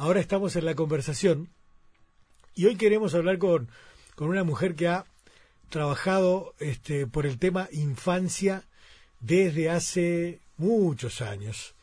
ahora 0.00 0.20
estamos 0.20 0.56
en 0.56 0.64
la 0.64 0.74
conversación 0.74 1.50
y 2.54 2.64
hoy 2.64 2.76
queremos 2.76 3.14
hablar 3.14 3.36
con, 3.36 3.68
con 4.14 4.30
una 4.30 4.44
mujer 4.44 4.74
que 4.74 4.88
ha 4.88 5.04
trabajado 5.68 6.54
este, 6.58 7.06
por 7.06 7.26
el 7.26 7.38
tema 7.38 7.68
infancia 7.70 8.64
desde 9.20 9.68
hace 9.68 10.40
muchos 10.56 11.20
años 11.20 11.74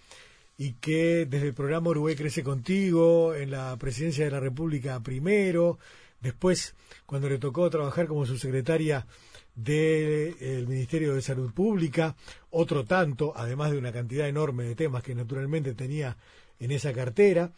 y 0.58 0.74
que 0.74 1.28
desde 1.30 1.46
el 1.50 1.54
programa 1.54 1.92
Uruguay 1.92 2.16
Crece 2.16 2.44
Contigo, 2.44 3.36
en 3.36 3.52
la 3.52 3.78
presidencia 3.78 4.26
de 4.26 4.32
la 4.32 4.40
República 4.40 5.00
primero, 5.00 5.78
después 6.20 6.74
cuando 7.06 7.30
le 7.30 7.38
tocó 7.38 7.70
trabajar 7.70 8.08
como 8.08 8.26
subsecretaria 8.26 9.06
del 9.54 10.66
Ministerio 10.68 11.14
de 11.14 11.22
Salud 11.22 11.54
Pública, 11.54 12.16
otro 12.50 12.84
tanto, 12.84 13.34
además 13.36 13.70
de 13.70 13.78
una 13.78 13.92
cantidad 13.92 14.28
enorme 14.28 14.64
de 14.64 14.74
temas 14.74 15.04
que 15.04 15.14
naturalmente 15.14 15.76
tenía 15.76 16.18
en 16.60 16.72
esa 16.72 16.92
cartera, 16.94 17.52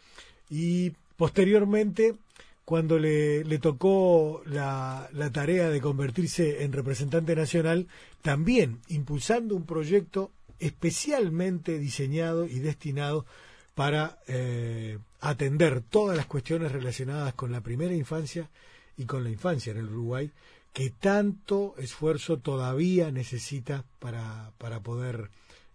y 0.50 0.90
posteriormente, 1.16 2.16
cuando 2.64 2.98
le, 2.98 3.58
tocó 3.58 4.42
la, 4.44 5.08
la 5.12 5.30
tarea 5.30 5.70
de 5.70 5.80
convertirse 5.80 6.64
en 6.64 6.72
representante 6.72 7.34
nacional, 7.34 7.86
también 8.20 8.80
impulsando 8.88 9.54
un 9.54 9.64
proyecto 9.64 10.32
especialmente 10.58 11.78
diseñado 11.78 12.46
y 12.46 12.58
destinado 12.58 13.24
para 13.74 14.18
eh, 14.28 14.98
atender 15.20 15.80
todas 15.80 16.16
las 16.16 16.26
cuestiones 16.26 16.70
relacionadas 16.72 17.34
con 17.34 17.50
la 17.50 17.62
primera 17.62 17.94
infancia 17.94 18.50
y 18.96 19.06
con 19.06 19.24
la 19.24 19.30
infancia 19.30 19.72
en 19.72 19.78
el 19.78 19.88
Uruguay, 19.88 20.30
que 20.72 20.90
tanto 20.90 21.74
esfuerzo 21.78 22.38
todavía 22.38 23.10
necesita 23.10 23.84
para, 23.98 24.52
para 24.58 24.80
poder 24.80 25.30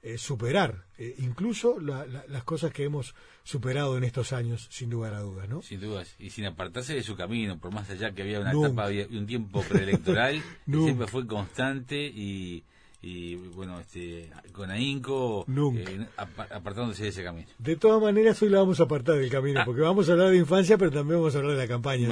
eh, 0.05 0.19
superar 0.19 0.85
eh, 0.99 1.15
incluso 1.17 1.79
las 1.79 2.43
cosas 2.43 2.71
que 2.71 2.83
hemos 2.83 3.15
superado 3.43 3.97
en 3.97 4.03
estos 4.03 4.33
años, 4.33 4.67
sin 4.69 4.91
lugar 4.91 5.15
a 5.15 5.21
dudas, 5.21 5.49
¿no? 5.49 5.63
Sin 5.63 5.81
dudas, 5.81 6.15
y 6.19 6.29
sin 6.29 6.45
apartarse 6.45 6.93
de 6.93 7.01
su 7.01 7.15
camino, 7.15 7.57
por 7.57 7.73
más 7.73 7.89
allá 7.89 8.11
que 8.11 8.21
había 8.21 8.39
una 8.39 8.51
etapa 8.51 8.91
y 8.91 9.01
un 9.01 9.25
tiempo 9.25 9.63
preelectoral, 9.63 10.41
siempre 10.67 11.07
fue 11.07 11.25
constante 11.25 12.05
y 12.05 12.63
y 13.01 13.35
bueno, 13.35 13.79
este, 13.79 14.31
con 14.51 14.71
ahínco, 14.71 15.45
eh, 15.47 16.07
apartándose 16.17 17.03
de 17.03 17.09
ese 17.09 17.23
camino. 17.23 17.47
De 17.59 17.75
todas 17.75 18.01
maneras, 18.01 18.41
hoy 18.41 18.49
la 18.49 18.59
vamos 18.59 18.79
a 18.79 18.83
apartar 18.83 19.15
del 19.15 19.29
camino, 19.29 19.61
porque 19.63 19.81
vamos 19.81 20.09
a 20.09 20.13
hablar 20.13 20.29
de 20.29 20.37
infancia, 20.37 20.75
pero 20.79 20.89
también 20.89 21.19
vamos 21.19 21.35
a 21.35 21.37
hablar 21.37 21.55
de 21.55 21.61
la 21.61 21.67
campaña. 21.67 22.09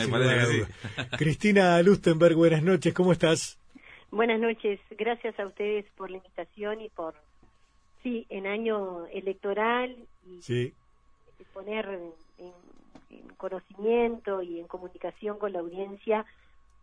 Cristina 1.17 1.81
Lustenberg, 1.81 2.35
buenas 2.35 2.61
noches, 2.61 2.93
¿cómo 2.93 3.11
estás? 3.11 3.59
Buenas 4.11 4.39
noches, 4.39 4.79
gracias 4.91 5.39
a 5.39 5.47
ustedes 5.47 5.85
por 5.95 6.11
la 6.11 6.17
invitación 6.17 6.81
y 6.81 6.89
por, 6.89 7.15
sí, 8.03 8.25
en 8.29 8.45
año 8.45 9.05
electoral 9.07 9.95
y 10.27 10.41
sí. 10.41 10.73
poner 11.53 11.87
en, 12.37 12.51
conocimiento 13.37 14.41
y 14.41 14.59
en 14.59 14.67
comunicación 14.67 15.37
con 15.37 15.51
la 15.51 15.59
audiencia 15.59 16.25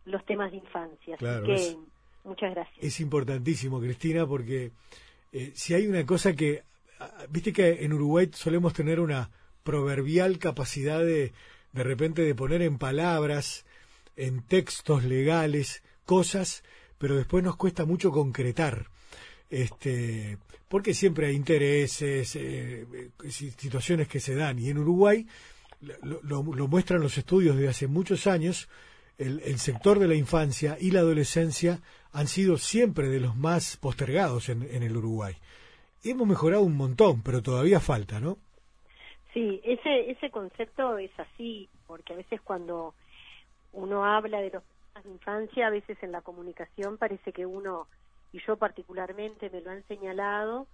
los 0.04 0.24
temas 0.26 0.50
de 0.50 0.58
infancia. 0.58 1.14
Así 1.14 1.46
que, 1.46 1.76
Muchas 2.24 2.50
gracias. 2.50 2.84
Es 2.84 3.00
importantísimo, 3.00 3.80
Cristina, 3.80 4.26
porque 4.26 4.72
eh, 5.32 5.52
si 5.54 5.74
hay 5.74 5.86
una 5.86 6.04
cosa 6.04 6.34
que, 6.34 6.64
viste 7.30 7.52
que 7.52 7.84
en 7.84 7.92
Uruguay 7.92 8.30
solemos 8.34 8.74
tener 8.74 9.00
una 9.00 9.30
proverbial 9.62 10.38
capacidad 10.38 11.00
de, 11.00 11.32
de 11.72 11.82
repente, 11.82 12.22
de 12.22 12.34
poner 12.34 12.62
en 12.62 12.78
palabras, 12.78 13.64
en 14.16 14.42
textos 14.42 15.04
legales, 15.04 15.82
cosas, 16.04 16.62
pero 16.98 17.16
después 17.16 17.42
nos 17.42 17.56
cuesta 17.56 17.86
mucho 17.86 18.10
concretar. 18.10 18.88
Este, 19.48 20.38
porque 20.70 20.94
siempre 20.94 21.26
hay 21.26 21.34
intereses, 21.34 22.36
eh, 22.36 22.86
eh, 22.94 23.30
situaciones 23.30 24.06
que 24.06 24.20
se 24.20 24.36
dan. 24.36 24.60
Y 24.60 24.70
en 24.70 24.78
Uruguay, 24.78 25.26
lo, 26.02 26.42
muestran 26.44 27.00
los 27.00 27.18
estudios 27.18 27.56
de 27.56 27.68
hace 27.68 27.88
muchos 27.88 28.28
años, 28.28 28.68
el, 29.18 29.40
el, 29.40 29.58
sector 29.58 29.98
de 29.98 30.06
la 30.06 30.14
infancia 30.14 30.76
y 30.80 30.92
la 30.92 31.00
adolescencia 31.00 31.80
han 32.12 32.28
sido 32.28 32.56
siempre 32.56 33.08
de 33.08 33.18
los 33.18 33.34
más 33.34 33.78
postergados 33.78 34.48
en, 34.48 34.62
en, 34.62 34.84
el 34.84 34.96
Uruguay. 34.96 35.34
Hemos 36.04 36.28
mejorado 36.28 36.62
un 36.62 36.76
montón, 36.76 37.20
pero 37.24 37.42
todavía 37.42 37.80
falta, 37.80 38.20
¿no? 38.20 38.38
Sí, 39.34 39.60
ese, 39.64 40.08
ese 40.08 40.30
concepto 40.30 40.98
es 40.98 41.10
así, 41.18 41.68
porque 41.88 42.12
a 42.12 42.16
veces 42.16 42.40
cuando 42.42 42.94
uno 43.72 44.04
habla 44.04 44.40
de 44.40 44.50
los 44.50 44.62
de 45.02 45.10
infancia, 45.10 45.66
a 45.66 45.70
veces 45.70 45.98
en 46.02 46.12
la 46.12 46.20
comunicación 46.20 46.96
parece 46.96 47.32
que 47.32 47.44
uno, 47.44 47.88
y 48.32 48.40
yo 48.46 48.56
particularmente 48.56 49.50
me 49.50 49.60
lo 49.60 49.70
han 49.70 49.82
señalado, 49.86 50.66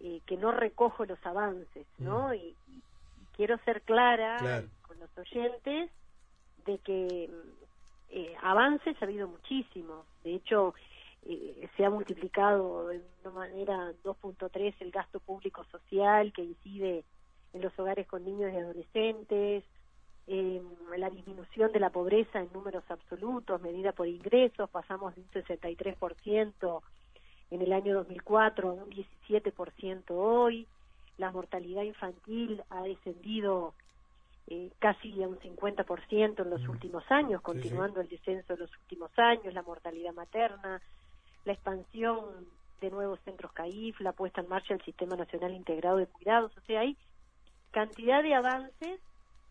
eh, 0.00 0.20
que 0.26 0.36
no 0.36 0.52
recojo 0.52 1.04
los 1.04 1.24
avances, 1.24 1.86
¿no? 1.98 2.28
Mm. 2.28 2.34
Y, 2.34 2.56
y, 2.68 2.82
quiero 3.36 3.58
ser 3.64 3.82
clara 3.82 4.64
con 4.80 4.98
los 4.98 5.18
oyentes 5.18 5.90
de 6.64 6.78
que 6.78 7.30
eh, 8.10 8.34
avances 8.42 8.96
ha 9.00 9.04
habido 9.04 9.28
muchísimo. 9.28 10.04
De 10.24 10.34
hecho, 10.34 10.74
eh, 11.26 11.68
se 11.76 11.84
ha 11.84 11.90
multiplicado 11.90 12.88
de 12.88 13.02
una 13.24 13.34
manera 13.34 13.92
2.3 14.04 14.74
el 14.80 14.90
gasto 14.90 15.20
público 15.20 15.64
social 15.64 16.32
que 16.32 16.44
incide 16.44 17.04
en 17.52 17.62
los 17.62 17.78
hogares 17.78 18.06
con 18.06 18.24
niños 18.24 18.52
y 18.52 18.56
adolescentes, 18.56 19.64
eh, 20.28 20.62
la 20.96 21.10
disminución 21.10 21.72
de 21.72 21.80
la 21.80 21.90
pobreza 21.90 22.40
en 22.40 22.52
números 22.52 22.84
absolutos, 22.88 23.60
medida 23.60 23.92
por 23.92 24.08
ingresos, 24.08 24.68
pasamos 24.70 25.14
de 25.14 25.22
un 25.22 25.30
63% 25.30 26.82
en 27.50 27.62
el 27.62 27.72
año 27.72 27.94
2004 27.94 28.68
a 28.68 28.72
un 28.72 28.90
17% 28.90 30.04
hoy, 30.10 30.66
la 31.18 31.30
mortalidad 31.30 31.82
infantil 31.82 32.62
ha 32.70 32.82
descendido 32.82 33.74
eh, 34.48 34.70
casi 34.78 35.22
a 35.22 35.28
un 35.28 35.38
50% 35.38 36.42
en 36.42 36.50
los 36.50 36.62
mm. 36.62 36.70
últimos 36.70 37.04
años, 37.10 37.40
continuando 37.42 38.00
el 38.00 38.08
descenso 38.08 38.54
de 38.54 38.60
los 38.60 38.70
últimos 38.78 39.10
años, 39.18 39.54
la 39.54 39.62
mortalidad 39.62 40.12
materna, 40.12 40.80
la 41.44 41.52
expansión 41.52 42.46
de 42.80 42.90
nuevos 42.90 43.18
centros 43.24 43.52
CAIF, 43.52 44.00
la 44.00 44.12
puesta 44.12 44.40
en 44.40 44.48
marcha 44.48 44.74
del 44.74 44.84
Sistema 44.84 45.16
Nacional 45.16 45.54
Integrado 45.54 45.96
de 45.96 46.06
Cuidados, 46.06 46.56
o 46.56 46.60
sea, 46.62 46.80
hay 46.80 46.96
cantidad 47.70 48.22
de 48.22 48.34
avances, 48.34 49.00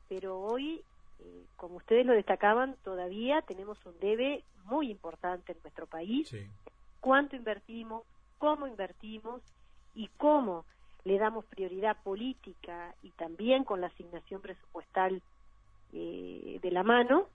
pero 0.09 0.39
hoy, 0.39 0.81
eh, 1.19 1.45
como 1.55 1.77
ustedes 1.77 2.05
lo 2.05 2.13
destacaban, 2.13 2.75
todavía 2.83 3.41
tenemos 3.41 3.77
un 3.85 3.97
debe 3.99 4.43
muy 4.65 4.89
importante 4.89 5.51
en 5.51 5.57
nuestro 5.63 5.85
país. 5.87 6.33
¿Cuánto 6.99 7.35
invertimos? 7.35 8.03
¿Cómo 8.37 8.67
invertimos? 8.67 9.41
¿Y 9.93 10.09
cómo 10.17 10.65
le 11.03 11.17
damos 11.19 11.45
prioridad 11.45 11.97
política 12.03 12.95
y 13.03 13.11
también 13.11 13.63
con 13.63 13.79
la 13.79 13.87
asignación 13.87 14.41
presupuestal 14.41 15.21
eh, 15.93 16.59
de 16.61 16.71
la 16.71 16.83
mano 16.83 17.27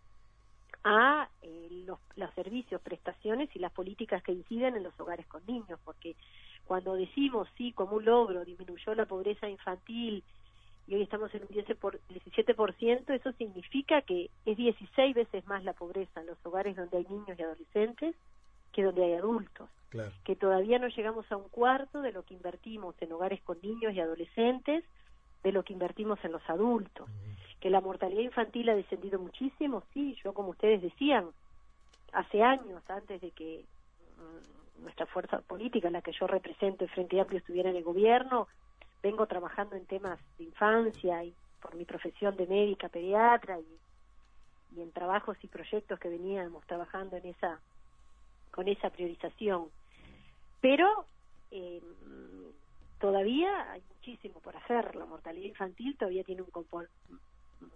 a 0.82 1.28
eh, 1.42 1.69
los, 1.86 1.98
los, 2.16 2.34
servicios, 2.34 2.80
prestaciones 2.80 3.48
y 3.54 3.59
las 3.59 3.72
políticas 3.72 4.22
que 4.22 4.32
inciden 4.32 4.76
en 4.76 4.82
los 4.82 4.98
hogares 4.98 5.26
con 5.26 5.44
niños, 5.47 5.78
porque 5.84 6.16
cuando 6.66 6.94
decimos, 6.94 7.48
sí, 7.56 7.72
como 7.72 7.97
un 7.97 8.04
logro, 8.04 8.44
disminuyó 8.44 8.94
la 8.94 9.06
pobreza 9.06 9.48
infantil 9.48 10.25
y 10.90 10.96
hoy 10.96 11.02
estamos 11.02 11.32
en 11.36 11.42
un 11.42 11.48
17%, 11.48 13.14
eso 13.14 13.32
significa 13.38 14.02
que 14.02 14.28
es 14.44 14.56
16 14.56 15.14
veces 15.14 15.46
más 15.46 15.62
la 15.62 15.72
pobreza 15.72 16.20
en 16.20 16.26
los 16.26 16.44
hogares 16.44 16.74
donde 16.74 16.96
hay 16.96 17.06
niños 17.08 17.38
y 17.38 17.42
adolescentes 17.42 18.16
que 18.72 18.82
donde 18.82 19.04
hay 19.04 19.14
adultos. 19.14 19.70
Que 20.24 20.34
todavía 20.34 20.80
no 20.80 20.88
llegamos 20.88 21.30
a 21.30 21.36
un 21.36 21.48
cuarto 21.48 22.02
de 22.02 22.10
lo 22.10 22.24
que 22.24 22.34
invertimos 22.34 22.96
en 23.00 23.12
hogares 23.12 23.40
con 23.42 23.60
niños 23.62 23.94
y 23.94 24.00
adolescentes, 24.00 24.82
de 25.44 25.52
lo 25.52 25.62
que 25.62 25.74
invertimos 25.74 26.18
en 26.24 26.32
los 26.32 26.42
adultos, 26.50 27.08
que 27.60 27.70
la 27.70 27.80
mortalidad 27.80 28.22
infantil 28.22 28.68
ha 28.68 28.74
descendido 28.74 29.20
muchísimo, 29.20 29.84
sí, 29.94 30.16
yo 30.24 30.34
como 30.34 30.50
ustedes 30.50 30.82
decían, 30.82 31.28
hace 32.12 32.42
años, 32.42 32.82
antes 32.90 33.20
de 33.20 33.30
que 33.30 33.64
mm, 34.18 34.82
nuestra 34.82 35.06
fuerza 35.06 35.38
política, 35.42 35.88
la 35.88 36.02
que 36.02 36.12
yo 36.12 36.26
represento, 36.26 36.82
el 36.82 36.90
Frente 36.90 37.20
Amplio, 37.20 37.38
estuviera 37.38 37.70
en 37.70 37.76
el 37.76 37.84
gobierno, 37.84 38.48
vengo 39.02 39.26
trabajando 39.26 39.76
en 39.76 39.86
temas 39.86 40.18
de 40.38 40.44
infancia 40.44 41.24
y 41.24 41.34
por 41.60 41.74
mi 41.74 41.84
profesión 41.84 42.36
de 42.36 42.46
médica 42.46 42.88
pediatra 42.88 43.58
y, 43.58 44.76
y 44.76 44.82
en 44.82 44.92
trabajos 44.92 45.36
y 45.42 45.47
proyectos 45.47 45.98
que 45.98 46.08
veníamos 46.08 46.64
trabajando 46.66 47.16
en 47.16 47.26
esa 47.26 47.60
con 48.50 48.66
esa 48.66 48.91
priorización 48.91 49.68
pero 50.60 51.06
eh, 51.50 51.80
todavía 52.98 53.72
hay 53.72 53.82
muchísimo 53.97 54.41
por 54.41 54.56
hacer. 54.56 54.94
La 54.94 55.06
mortalidad 55.06 55.46
infantil 55.46 55.96
todavía 55.96 56.24
tiene 56.24 56.42
un, 56.42 56.88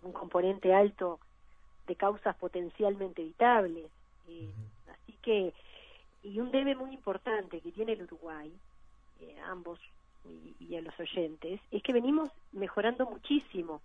un 0.02 0.12
componente 0.12 0.74
alto 0.74 1.18
de 1.86 1.96
causas 1.96 2.36
potencialmente 2.36 3.22
evitables. 3.22 3.90
Eh, 4.28 4.50
así 4.92 5.12
que, 5.22 5.52
y 6.22 6.40
un 6.40 6.50
debe 6.50 6.74
muy 6.74 6.92
importante 6.94 7.60
que 7.60 7.72
tiene 7.72 7.92
el 7.92 8.02
Uruguay, 8.02 8.52
eh, 9.20 9.38
ambos 9.46 9.78
y, 10.24 10.56
y, 10.58 10.76
a 10.76 10.80
los 10.80 10.98
oyentes, 10.98 11.60
es 11.70 11.82
que 11.82 11.92
venimos 11.92 12.30
mejorando 12.52 13.06
muchísimo 13.06 13.80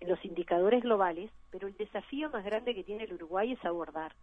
en 0.00 0.08
los 0.08 0.24
indicadores 0.24 0.82
globales, 0.82 1.30
pero 1.50 1.68
el 1.68 1.76
desafío 1.76 2.30
más 2.30 2.44
grande 2.44 2.74
que 2.74 2.84
tiene 2.84 3.04
el 3.04 3.14
Uruguay 3.14 3.52
es 3.52 3.64
abordar 3.64 4.14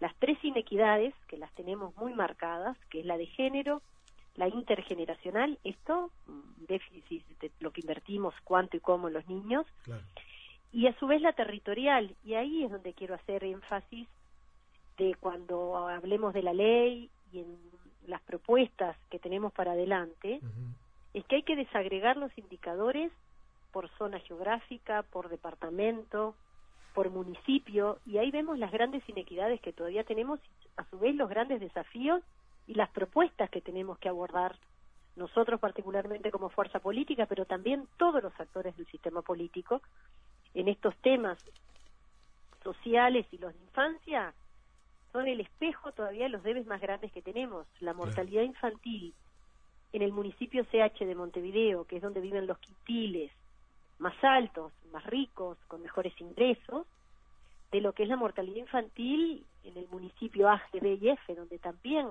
las 0.00 0.14
tres 0.16 0.42
inequidades, 0.44 1.14
que 1.26 1.36
las 1.36 1.52
tenemos 1.54 1.96
muy 1.96 2.14
marcadas, 2.14 2.76
que 2.90 3.00
es 3.00 3.06
la 3.06 3.16
de 3.16 3.26
género, 3.26 3.82
la 4.36 4.48
intergeneracional, 4.48 5.58
esto, 5.64 6.10
déficit 6.68 7.24
de 7.40 7.50
lo 7.60 7.72
que 7.72 7.80
invertimos, 7.80 8.34
cuánto 8.44 8.76
y 8.76 8.80
cómo 8.80 9.08
en 9.08 9.14
los 9.14 9.26
niños, 9.28 9.66
y 10.72 10.86
a 10.86 10.96
su 10.98 11.08
vez 11.08 11.20
la 11.20 11.32
territorial. 11.32 12.14
Y 12.24 12.34
ahí 12.34 12.64
es 12.64 12.70
donde 12.70 12.94
quiero 12.94 13.14
hacer 13.14 13.42
énfasis 13.42 14.06
de 14.96 15.16
cuando 15.18 15.76
hablemos 15.76 16.32
de 16.32 16.42
la 16.42 16.52
ley 16.52 17.10
y 17.32 17.40
en 17.40 17.58
las 18.06 18.22
propuestas 18.22 18.96
que 19.10 19.18
tenemos 19.18 19.52
para 19.52 19.72
adelante, 19.72 20.40
es 21.18 21.26
que 21.26 21.36
hay 21.36 21.42
que 21.42 21.56
desagregar 21.56 22.16
los 22.16 22.36
indicadores 22.38 23.12
por 23.72 23.88
zona 23.98 24.18
geográfica, 24.20 25.02
por 25.02 25.28
departamento, 25.28 26.34
por 26.94 27.10
municipio, 27.10 27.98
y 28.06 28.18
ahí 28.18 28.30
vemos 28.30 28.58
las 28.58 28.72
grandes 28.72 29.06
inequidades 29.08 29.60
que 29.60 29.72
todavía 29.72 30.04
tenemos, 30.04 30.40
a 30.76 30.84
su 30.84 30.98
vez 30.98 31.14
los 31.14 31.28
grandes 31.28 31.60
desafíos 31.60 32.22
y 32.66 32.74
las 32.74 32.90
propuestas 32.90 33.50
que 33.50 33.60
tenemos 33.60 33.98
que 33.98 34.08
abordar 34.08 34.56
nosotros 35.16 35.60
particularmente 35.60 36.30
como 36.30 36.48
fuerza 36.48 36.78
política, 36.78 37.26
pero 37.26 37.44
también 37.44 37.88
todos 37.96 38.22
los 38.22 38.38
actores 38.38 38.76
del 38.76 38.86
sistema 38.86 39.22
político, 39.22 39.82
en 40.54 40.68
estos 40.68 40.96
temas 40.98 41.38
sociales 42.62 43.26
y 43.32 43.38
los 43.38 43.52
de 43.52 43.60
infancia, 43.60 44.34
son 45.12 45.26
el 45.26 45.40
espejo 45.40 45.92
todavía 45.92 46.24
de 46.24 46.30
los 46.30 46.42
debes 46.42 46.66
más 46.66 46.80
grandes 46.80 47.12
que 47.12 47.22
tenemos. 47.22 47.66
La 47.80 47.94
mortalidad 47.94 48.42
infantil 48.42 49.14
en 49.92 50.02
el 50.02 50.12
municipio 50.12 50.64
CH 50.64 51.04
de 51.04 51.14
Montevideo, 51.14 51.84
que 51.84 51.96
es 51.96 52.02
donde 52.02 52.20
viven 52.20 52.46
los 52.46 52.58
quintiles 52.58 53.30
más 53.98 54.14
altos, 54.22 54.72
más 54.92 55.04
ricos, 55.04 55.58
con 55.66 55.82
mejores 55.82 56.18
ingresos, 56.20 56.86
de 57.72 57.80
lo 57.80 57.92
que 57.92 58.04
es 58.04 58.08
la 58.08 58.16
mortalidad 58.16 58.56
infantil 58.56 59.44
en 59.64 59.76
el 59.76 59.88
municipio 59.88 60.48
A, 60.48 60.62
B 60.72 60.98
y 61.00 61.08
F, 61.10 61.34
donde 61.34 61.58
también 61.58 62.08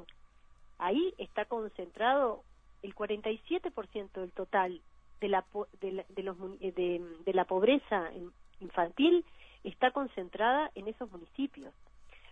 ahí 0.78 1.14
está 1.18 1.46
concentrado 1.46 2.44
el 2.84 2.94
47% 2.94 4.12
del 4.12 4.32
total 4.32 4.82
de 5.20 5.28
la, 5.30 5.46
de 5.82 6.06
de, 6.10 6.24
los, 6.24 6.38
de, 6.60 7.02
de 7.26 7.34
la 7.34 7.46
pobreza 7.46 8.12
infantil 8.60 9.26
está 9.64 9.92
concentrada 9.92 10.72
en 10.76 10.88
esos 10.88 11.12
municipios. 11.12 11.74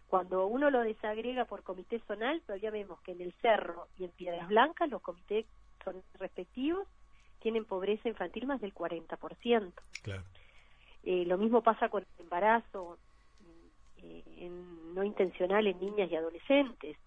Cuando 0.07 0.47
uno 0.47 0.69
lo 0.69 0.81
desagrega 0.81 1.45
por 1.45 1.63
comité 1.63 1.99
zonal, 2.07 2.41
todavía 2.41 2.71
vemos 2.71 2.99
que 3.01 3.11
en 3.11 3.21
el 3.21 3.33
Cerro 3.41 3.87
y 3.97 4.05
en 4.05 4.11
Piedras 4.11 4.47
Blancas 4.47 4.89
los 4.89 5.01
comités 5.01 5.45
son 5.83 6.01
respectivos 6.19 6.87
tienen 7.45 7.65
pobreza 7.65 8.09
infantil 8.09 8.47
más 8.47 8.59
del 8.59 8.73
40%. 8.73 9.71
Claro. 10.01 10.23
Eh, 11.03 11.25
lo 11.27 11.37
mismo 11.37 11.61
pasa 11.61 11.89
con 11.89 12.01
el 12.01 12.23
embarazo 12.23 12.97
eh, 14.01 14.49
no 14.95 15.03
intencional 15.03 15.67
en 15.67 15.79
niñas 15.79 16.09
y 16.11 16.15
adolescentes, 16.15 16.97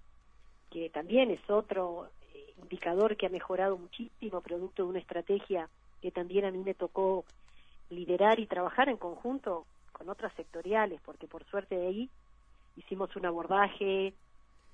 que 0.71 0.91
también 0.91 1.33
es 1.33 1.41
otro 1.51 2.09
eh, 2.33 2.55
indicador 2.63 3.17
que 3.17 3.27
ha 3.27 3.31
mejorado 3.31 3.77
muchísimo, 3.77 4.41
producto 4.41 4.85
de 4.85 4.91
una 4.91 5.01
estrategia 5.01 5.69
que 6.01 6.13
también 6.13 6.45
a 6.45 6.53
mí 6.53 6.59
me 6.59 6.75
tocó 6.75 7.25
liderar 7.91 8.39
y 8.39 8.47
trabajar 8.47 8.89
en 8.89 8.97
conjunto 8.97 9.67
con 9.91 10.09
otras 10.09 10.33
sectoriales, 10.35 11.01
porque 11.05 11.27
por 11.27 11.45
suerte 11.47 11.77
de 11.77 11.87
ahí 11.89 12.11
hicimos 12.79 13.15
un 13.17 13.27
abordaje 13.27 14.15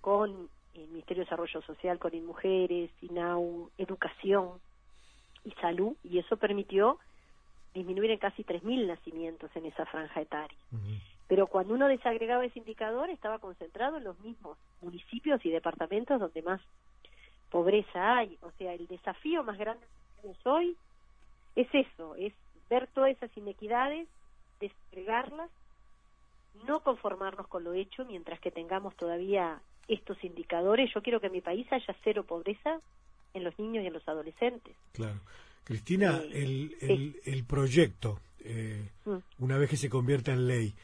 con 0.00 0.48
el 0.74 0.88
Ministerio 0.88 1.22
de 1.22 1.26
Desarrollo 1.26 1.62
Social, 1.62 1.98
con 1.98 2.12
Mujeres, 2.26 2.90
INAU, 3.02 3.70
Educación 3.78 4.60
y 5.44 5.52
Salud, 5.52 5.96
y 6.04 6.18
eso 6.18 6.36
permitió 6.36 6.98
disminuir 7.74 8.10
en 8.10 8.18
casi 8.18 8.44
3.000 8.44 8.86
nacimientos 8.86 9.50
en 9.56 9.66
esa 9.66 9.86
franja 9.86 10.20
etaria. 10.20 10.58
Pero 11.26 11.46
cuando 11.46 11.74
uno 11.74 11.88
desagregaba 11.88 12.44
ese 12.44 12.58
indicador, 12.58 13.10
estaba 13.10 13.38
concentrado 13.38 13.96
en 13.96 14.04
los 14.04 14.18
mismos 14.20 14.58
municipios 14.82 15.44
y 15.44 15.50
departamentos 15.50 16.20
donde 16.20 16.42
más 16.42 16.60
pobreza 17.50 18.18
hay. 18.18 18.38
O 18.42 18.50
sea, 18.52 18.74
el 18.74 18.86
desafío 18.86 19.42
más 19.42 19.58
grande 19.58 19.84
que 19.86 20.22
tenemos 20.22 20.46
hoy 20.46 20.76
es 21.56 21.68
eso, 21.72 22.14
es 22.16 22.32
ver 22.68 22.88
todas 22.88 23.10
esas 23.10 23.34
inequidades, 23.36 24.08
desagregarlas 24.60 25.50
no 26.66 26.80
conformarnos 26.80 27.48
con 27.48 27.64
lo 27.64 27.72
hecho 27.72 28.04
mientras 28.04 28.40
que 28.40 28.50
tengamos 28.50 28.96
todavía 28.96 29.60
estos 29.88 30.22
indicadores. 30.24 30.90
Yo 30.94 31.02
quiero 31.02 31.20
que 31.20 31.26
en 31.26 31.32
mi 31.32 31.40
país 31.40 31.66
haya 31.72 31.94
cero 32.02 32.24
pobreza 32.24 32.80
en 33.34 33.44
los 33.44 33.58
niños 33.58 33.84
y 33.84 33.88
en 33.88 33.92
los 33.92 34.08
adolescentes. 34.08 34.74
Claro. 34.92 35.20
Cristina, 35.64 36.20
eh, 36.22 36.70
el, 36.80 37.20
el, 37.24 37.44
proyecto, 37.44 38.20
eh, 38.40 38.90
mm. 39.04 39.16
una 39.38 39.58
vez 39.58 39.70
que 39.70 39.76
se 39.76 39.88
convierta 39.88 40.32
en 40.32 40.46
ley, 40.46 40.74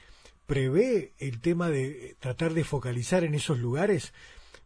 ¿prevé 0.47 1.13
el 1.19 1.41
tema 1.41 1.69
de 1.69 2.17
tratar 2.19 2.55
de 2.55 2.65
focalizar 2.65 3.23
en 3.25 3.35
esos 3.35 3.59
lugares? 3.59 4.13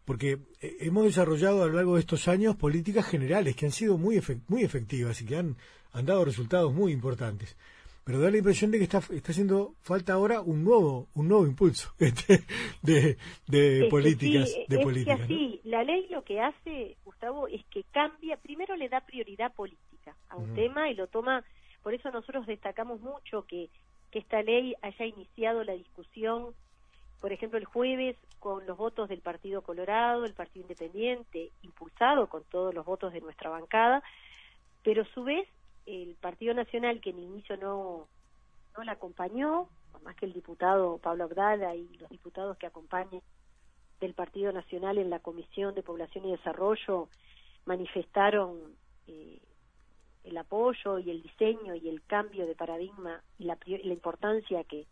Porque 0.05 0.39
eh, 0.61 0.77
hemos 0.81 1.05
desarrollado 1.05 1.63
a 1.63 1.67
lo 1.67 1.75
largo 1.75 1.95
de 1.95 2.01
estos 2.01 2.29
años 2.29 2.57
políticas 2.57 3.07
generales 3.07 3.57
que 3.57 3.67
han 3.67 3.73
sido 3.73 3.99
muy, 3.99 4.23
muy 4.49 4.63
efectivas 4.63 5.21
y 5.21 5.27
que 5.27 5.37
han, 5.37 5.57
han 5.93 6.07
dado 6.07 6.25
resultados 6.25 6.73
muy 6.73 6.93
importantes 6.93 7.57
pero 8.05 8.21
da 8.21 8.31
la 8.31 8.37
impresión 8.37 8.71
de 8.71 8.79
que 8.79 8.85
está, 8.85 8.99
está 8.99 9.33
haciendo 9.33 9.75
falta 9.81 10.13
ahora 10.13 10.41
un 10.41 10.63
nuevo 10.63 11.09
un 11.15 11.29
nuevo 11.29 11.47
impulso 11.47 11.93
este, 11.99 12.45
de, 12.83 13.17
de 13.47 13.89
políticas 13.91 14.51
sí, 14.51 14.65
de 14.69 14.77
es 14.77 14.83
políticas 14.83 15.19
que 15.19 15.25
así, 15.25 15.61
la 15.65 15.83
ley 15.83 16.07
lo 16.11 16.23
que 16.23 16.41
hace 16.41 16.97
Gustavo 17.05 17.49
es 17.49 17.65
que 17.67 17.85
cambia 17.85 18.37
primero 18.37 18.77
le 18.77 18.89
da 18.89 19.01
prioridad 19.01 19.53
política 19.55 20.15
a 20.29 20.37
un 20.37 20.55
tema 20.55 20.91
y 20.91 20.95
lo 20.95 21.07
toma 21.07 21.45
por 21.83 21.95
eso 21.95 22.11
nosotros 22.11 22.47
destacamos 22.47 23.01
mucho 23.01 23.47
que 23.47 23.71
que 24.11 24.19
esta 24.21 24.43
ley 24.43 24.75
haya 24.83 25.07
iniciado 25.07 25.65
la 25.65 25.73
discusión 25.73 26.55
por 27.21 27.33
ejemplo 27.33 27.59
el 27.59 27.65
jueves 27.65 28.17
con 28.39 28.67
los 28.67 28.77
votos 28.77 29.09
del 29.09 29.21
Partido 29.21 29.63
Colorado 29.63 30.27
el 30.27 30.35
Partido 30.35 30.63
Independiente 30.65 31.51
impulsado 31.63 32.29
con 32.29 32.45
todos 32.45 32.75
los 32.75 32.85
votos 32.85 33.15
de 33.15 33.23
nuestra 33.23 33.49
bancada 33.49 34.03
pero 34.83 35.03
a 35.03 35.15
su 35.15 35.25
vez 35.25 35.49
el 35.87 36.15
Partido 36.17 36.55
Nacional, 36.55 37.01
que 37.01 37.11
en 37.11 37.19
inicio 37.19 37.57
no, 37.57 38.09
no 38.77 38.85
la 38.85 38.93
acompañó, 38.93 39.69
más 40.03 40.17
que 40.17 40.27
el 40.27 40.33
diputado 40.33 40.99
Pablo 40.99 41.25
Abdala 41.25 41.75
y 41.75 41.89
los 41.99 42.11
diputados 42.11 42.57
que 42.59 42.67
acompañan 42.67 43.23
del 44.01 44.15
Partido 44.15 44.53
Nacional 44.53 44.99
en 44.99 45.11
la 45.11 45.21
Comisión 45.21 45.75
de 45.75 45.83
Población 45.83 46.27
y 46.27 46.33
Desarrollo, 46.33 47.09
manifestaron 47.65 48.59
eh, 49.07 49.41
el 50.25 50.37
apoyo 50.37 50.99
y 50.99 51.11
el 51.11 51.23
diseño 51.23 51.75
y 51.75 51.89
el 51.89 52.03
cambio 52.03 52.47
de 52.47 52.55
paradigma 52.55 53.23
y 53.39 53.45
la, 53.45 53.59
la 53.67 53.93
importancia 53.93 54.65
que, 54.65 54.87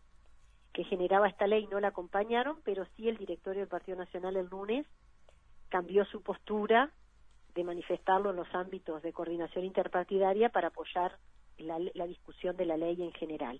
que 0.73 0.83
generaba 0.83 1.27
esta 1.27 1.47
ley, 1.47 1.67
no 1.67 1.79
la 1.79 1.89
acompañaron, 1.89 2.57
pero 2.63 2.85
sí 2.95 3.07
el 3.07 3.17
directorio 3.17 3.61
del 3.61 3.69
Partido 3.69 3.97
Nacional 3.97 4.35
el 4.35 4.47
lunes 4.47 4.87
cambió 5.69 6.05
su 6.05 6.21
postura 6.21 6.91
de 7.55 7.63
manifestarlo 7.63 8.31
en 8.31 8.37
los 8.37 8.53
ámbitos 8.53 9.01
de 9.01 9.13
coordinación 9.13 9.65
interpartidaria 9.65 10.49
para 10.49 10.69
apoyar 10.69 11.17
la, 11.57 12.07
discusión 12.07 12.57
de 12.57 12.65
la 12.65 12.77
ley 12.77 13.01
en 13.01 13.13
general. 13.13 13.59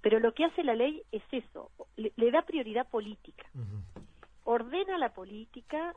Pero 0.00 0.20
lo 0.20 0.34
que 0.34 0.44
hace 0.44 0.62
la 0.64 0.74
ley 0.74 1.02
es 1.12 1.22
eso, 1.32 1.70
le, 1.96 2.30
da 2.30 2.42
prioridad 2.42 2.88
política, 2.88 3.46
ordena 4.44 4.98
la 4.98 5.12
política 5.12 5.94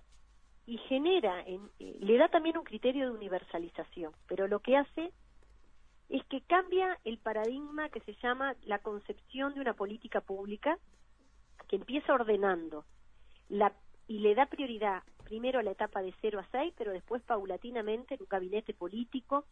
y 0.66 0.78
genera, 0.78 1.42
en, 1.42 1.70
eh, 1.80 1.98
le 2.00 2.18
da 2.18 2.30
también 2.30 2.58
un 2.58 2.64
criterio 2.64 3.06
de 3.06 3.18
universalización, 3.18 4.14
pero 4.28 4.48
lo 4.48 4.60
que 4.60 4.78
hace 4.78 5.12
es 6.10 6.24
que 6.26 6.42
cambia 6.42 7.00
el 7.04 7.18
paradigma 7.18 7.90
que 7.90 8.00
se 8.02 8.14
llama 8.16 8.56
la 8.64 8.80
concepción 8.80 9.54
de 9.54 9.62
una 9.62 9.74
política 9.74 10.22
pública 10.22 10.78
que 11.68 11.78
empieza 11.78 12.14
ordenando 12.14 12.86
la, 13.50 13.74
y 14.08 14.20
le 14.20 14.36
da 14.36 14.46
prioridad 14.46 15.04
primero 15.26 15.62
la 15.62 15.72
etapa 15.72 16.02
de 16.02 16.14
0 16.22 16.40
a 16.40 16.48
6, 16.52 16.74
pero 16.78 16.92
después 16.92 17.22
paulatinamente 17.24 18.14
en 18.14 18.22
un 18.22 18.28
gabinete 18.30 18.74
político 18.74 19.46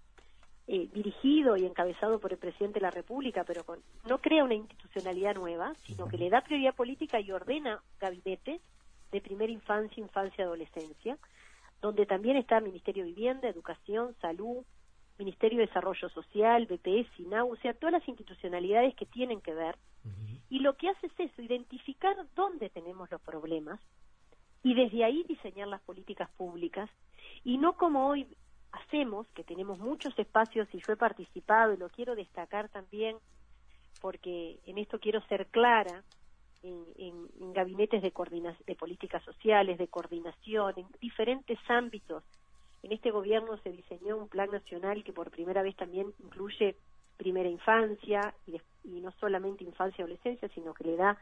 eh, 0.65 0.87
dirigido 0.93 1.57
y 1.57 1.65
encabezado 1.65 2.19
por 2.19 2.31
el 2.31 2.37
presidente 2.37 2.79
de 2.79 2.85
la 2.85 2.91
República, 2.91 3.43
pero 3.43 3.65
con, 3.65 3.79
no 4.07 4.19
crea 4.19 4.45
una 4.45 4.53
institucionalidad 4.53 5.35
nueva, 5.35 5.73
sino 5.85 6.07
que 6.07 6.17
le 6.17 6.29
da 6.29 6.41
prioridad 6.41 6.73
política 6.73 7.19
y 7.19 7.31
ordena 7.31 7.83
gabinetes 7.99 8.61
de 9.11 9.21
primera 9.21 9.51
infancia, 9.51 10.01
infancia, 10.01 10.45
adolescencia, 10.45 11.17
donde 11.81 12.05
también 12.05 12.37
está 12.37 12.61
Ministerio 12.61 13.03
de 13.03 13.09
Vivienda, 13.09 13.49
Educación, 13.49 14.15
Salud, 14.21 14.63
Ministerio 15.19 15.59
de 15.59 15.67
Desarrollo 15.67 16.07
Social, 16.09 16.65
BPS, 16.65 17.13
SINAU, 17.17 17.51
o 17.51 17.57
sea, 17.57 17.73
todas 17.73 17.93
las 17.93 18.07
institucionalidades 18.07 18.95
que 18.95 19.05
tienen 19.05 19.41
que 19.41 19.53
ver. 19.53 19.75
Y 20.49 20.59
lo 20.59 20.75
que 20.75 20.89
hace 20.89 21.07
es 21.07 21.13
eso, 21.17 21.41
identificar 21.41 22.15
dónde 22.35 22.69
tenemos 22.69 23.11
los 23.11 23.21
problemas, 23.21 23.79
y 24.63 24.73
desde 24.73 25.03
ahí 25.03 25.23
diseñar 25.27 25.67
las 25.67 25.81
políticas 25.81 26.29
públicas 26.31 26.89
y 27.43 27.57
no 27.57 27.73
como 27.73 28.07
hoy 28.07 28.27
hacemos, 28.71 29.27
que 29.35 29.43
tenemos 29.43 29.77
muchos 29.77 30.17
espacios 30.17 30.67
y 30.73 30.79
yo 30.79 30.93
he 30.93 30.97
participado 30.97 31.73
y 31.73 31.77
lo 31.77 31.89
quiero 31.89 32.15
destacar 32.15 32.69
también 32.69 33.17
porque 34.01 34.59
en 34.65 34.77
esto 34.77 34.99
quiero 34.99 35.21
ser 35.27 35.47
clara, 35.47 36.03
en, 36.63 37.53
gabinetes 37.53 38.01
de, 38.01 38.11
de 38.65 38.75
políticas 38.75 39.23
sociales, 39.23 39.77
de 39.77 39.87
coordinación, 39.87 40.73
en 40.77 40.87
diferentes 40.99 41.59
ámbitos. 41.67 42.23
En 42.81 42.91
este 42.91 43.11
gobierno 43.11 43.57
se 43.57 43.71
diseñó 43.71 44.17
un 44.17 44.27
plan 44.27 44.49
nacional 44.49 45.03
que 45.03 45.13
por 45.13 45.29
primera 45.29 45.61
vez 45.61 45.75
también 45.75 46.13
incluye 46.23 46.75
primera 47.17 47.49
infancia 47.49 48.33
y, 48.47 48.59
y 48.83 49.01
no 49.01 49.11
solamente 49.19 49.63
infancia 49.63 50.01
y 50.01 50.03
adolescencia, 50.03 50.49
sino 50.49 50.73
que 50.73 50.85
le 50.85 50.95
da 50.95 51.17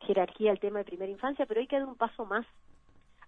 jerarquía 0.00 0.52
al 0.52 0.60
tema 0.60 0.78
de 0.78 0.84
primera 0.84 1.10
infancia, 1.10 1.46
pero 1.46 1.60
hay 1.60 1.66
que 1.66 1.78
dar 1.78 1.88
un 1.88 1.96
paso 1.96 2.24
más 2.24 2.46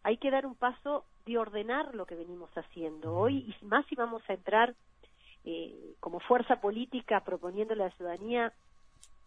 hay 0.04 0.18
que 0.18 0.30
dar 0.30 0.46
un 0.46 0.54
paso 0.54 1.04
de 1.24 1.38
ordenar 1.38 1.94
lo 1.94 2.06
que 2.06 2.14
venimos 2.14 2.50
haciendo. 2.56 3.16
Hoy, 3.16 3.38
y 3.60 3.64
más 3.64 3.86
si 3.86 3.94
vamos 3.94 4.22
a 4.28 4.34
entrar 4.34 4.74
eh, 5.44 5.94
como 5.98 6.20
fuerza 6.20 6.60
política 6.60 7.24
proponiendo 7.24 7.72
a 7.72 7.78
la 7.78 7.90
ciudadanía 7.92 8.52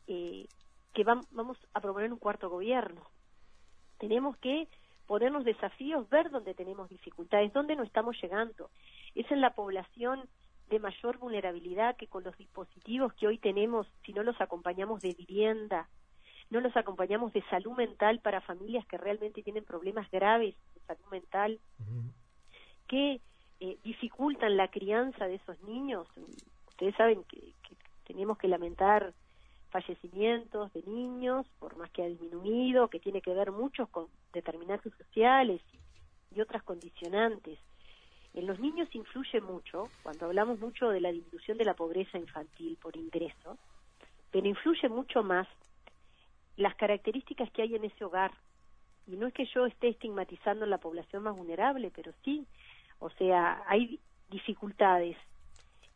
eh, 0.08 0.48
que 0.94 1.04
vamos 1.04 1.58
a 1.74 1.82
proponer 1.82 2.14
un 2.14 2.20
cuarto 2.20 2.50
gobierno. 2.50 3.02
Tenemos 3.98 4.38
que 4.38 4.68
ponernos 5.08 5.44
desafíos, 5.46 6.08
ver 6.10 6.30
dónde 6.30 6.54
tenemos 6.54 6.90
dificultades, 6.90 7.52
dónde 7.54 7.76
no 7.76 7.84
estamos 7.84 8.16
llegando. 8.22 8.70
Es 9.16 9.30
en 9.32 9.42
la 9.42 9.56
población 9.56 10.30
de 10.70 10.80
mayor 10.80 11.18
vulnerabilidad 11.18 11.96
que 11.96 12.08
con 12.08 12.24
los 12.24 12.38
dispositivos 12.38 13.14
que 13.14 13.26
hoy 13.26 13.40
tenemos, 13.40 13.88
si 14.06 14.14
no 14.14 14.22
los 14.22 14.40
acompañamos 14.42 15.02
de 15.02 15.14
vivienda, 15.14 15.88
no 16.50 16.62
los 16.62 16.76
acompañamos 16.78 17.34
de 17.34 17.42
salud 17.44 17.74
mental 17.74 18.20
para 18.20 18.42
familias 18.42 18.86
que 18.88 18.98
realmente 18.98 19.44
tienen 19.44 19.66
problemas 19.66 20.10
graves 20.12 20.56
de 20.76 20.82
salud 20.82 21.06
mental, 21.12 21.60
que 22.88 23.20
eh, 23.60 23.78
dificultan 23.84 24.56
la 24.56 24.70
crianza 24.70 25.28
de 25.28 25.36
esos 25.36 25.62
niños. 25.64 26.08
Ustedes 26.70 26.96
saben 26.96 27.24
que, 27.24 27.54
tenemos 28.06 28.38
que 28.38 28.48
lamentar 28.48 29.14
fallecimientos 29.70 30.72
de 30.72 30.82
niños, 30.84 31.46
por 31.60 31.76
más 31.76 31.92
que 31.92 32.04
ha 32.04 32.08
disminuido, 32.08 32.88
que 32.88 33.02
tiene 33.02 33.22
que 33.22 33.34
ver 33.34 33.52
mucho 33.52 33.88
con 33.88 34.08
determinantes 34.32 34.94
sociales 34.94 35.62
y 36.34 36.40
otras 36.40 36.64
condicionantes. 36.64 37.60
En 38.34 38.48
los 38.48 38.60
niños 38.62 38.88
influye 38.96 39.42
mucho, 39.42 39.90
cuando 40.04 40.28
hablamos 40.28 40.60
mucho 40.60 40.90
de 40.90 41.02
la 41.02 41.12
disminución 41.12 41.58
de 41.58 41.66
la 41.66 41.74
pobreza 41.74 42.18
infantil 42.18 42.78
por 42.82 42.96
ingreso, 42.96 43.58
pero 44.32 44.48
influye 44.48 44.88
mucho 44.88 45.22
más 45.22 45.48
las 46.58 46.76
características 46.76 47.50
que 47.52 47.62
hay 47.62 47.76
en 47.76 47.86
ese 47.86 48.04
hogar. 48.04 48.32
Y 49.08 49.16
no 49.16 49.28
es 49.28 49.34
que 49.34 49.46
yo 49.46 49.66
esté 49.66 49.90
estigmatizando 49.90 50.66
a 50.66 50.68
la 50.68 50.80
población 50.80 51.24
más 51.24 51.36
vulnerable, 51.36 51.92
pero 51.96 52.12
sí, 52.24 52.46
o 53.00 53.10
sea, 53.12 53.64
hay 53.68 54.00
dificultades 54.30 55.16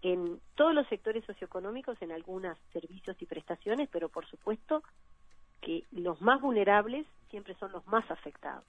en 0.02 0.40
todos 0.56 0.74
los 0.74 0.88
sectores 0.88 1.26
socioeconómicos, 1.26 2.02
en 2.02 2.12
algunos 2.12 2.58
servicios 2.72 3.22
y 3.22 3.26
prestaciones, 3.26 3.90
pero 3.92 4.10
por 4.10 4.26
supuesto 4.28 4.84
que 5.62 5.84
los 5.92 6.22
más 6.22 6.42
vulnerables 6.42 7.06
siempre 7.30 7.56
son 7.56 7.72
los 7.72 7.86
más 7.88 8.10
afectados. 8.10 8.64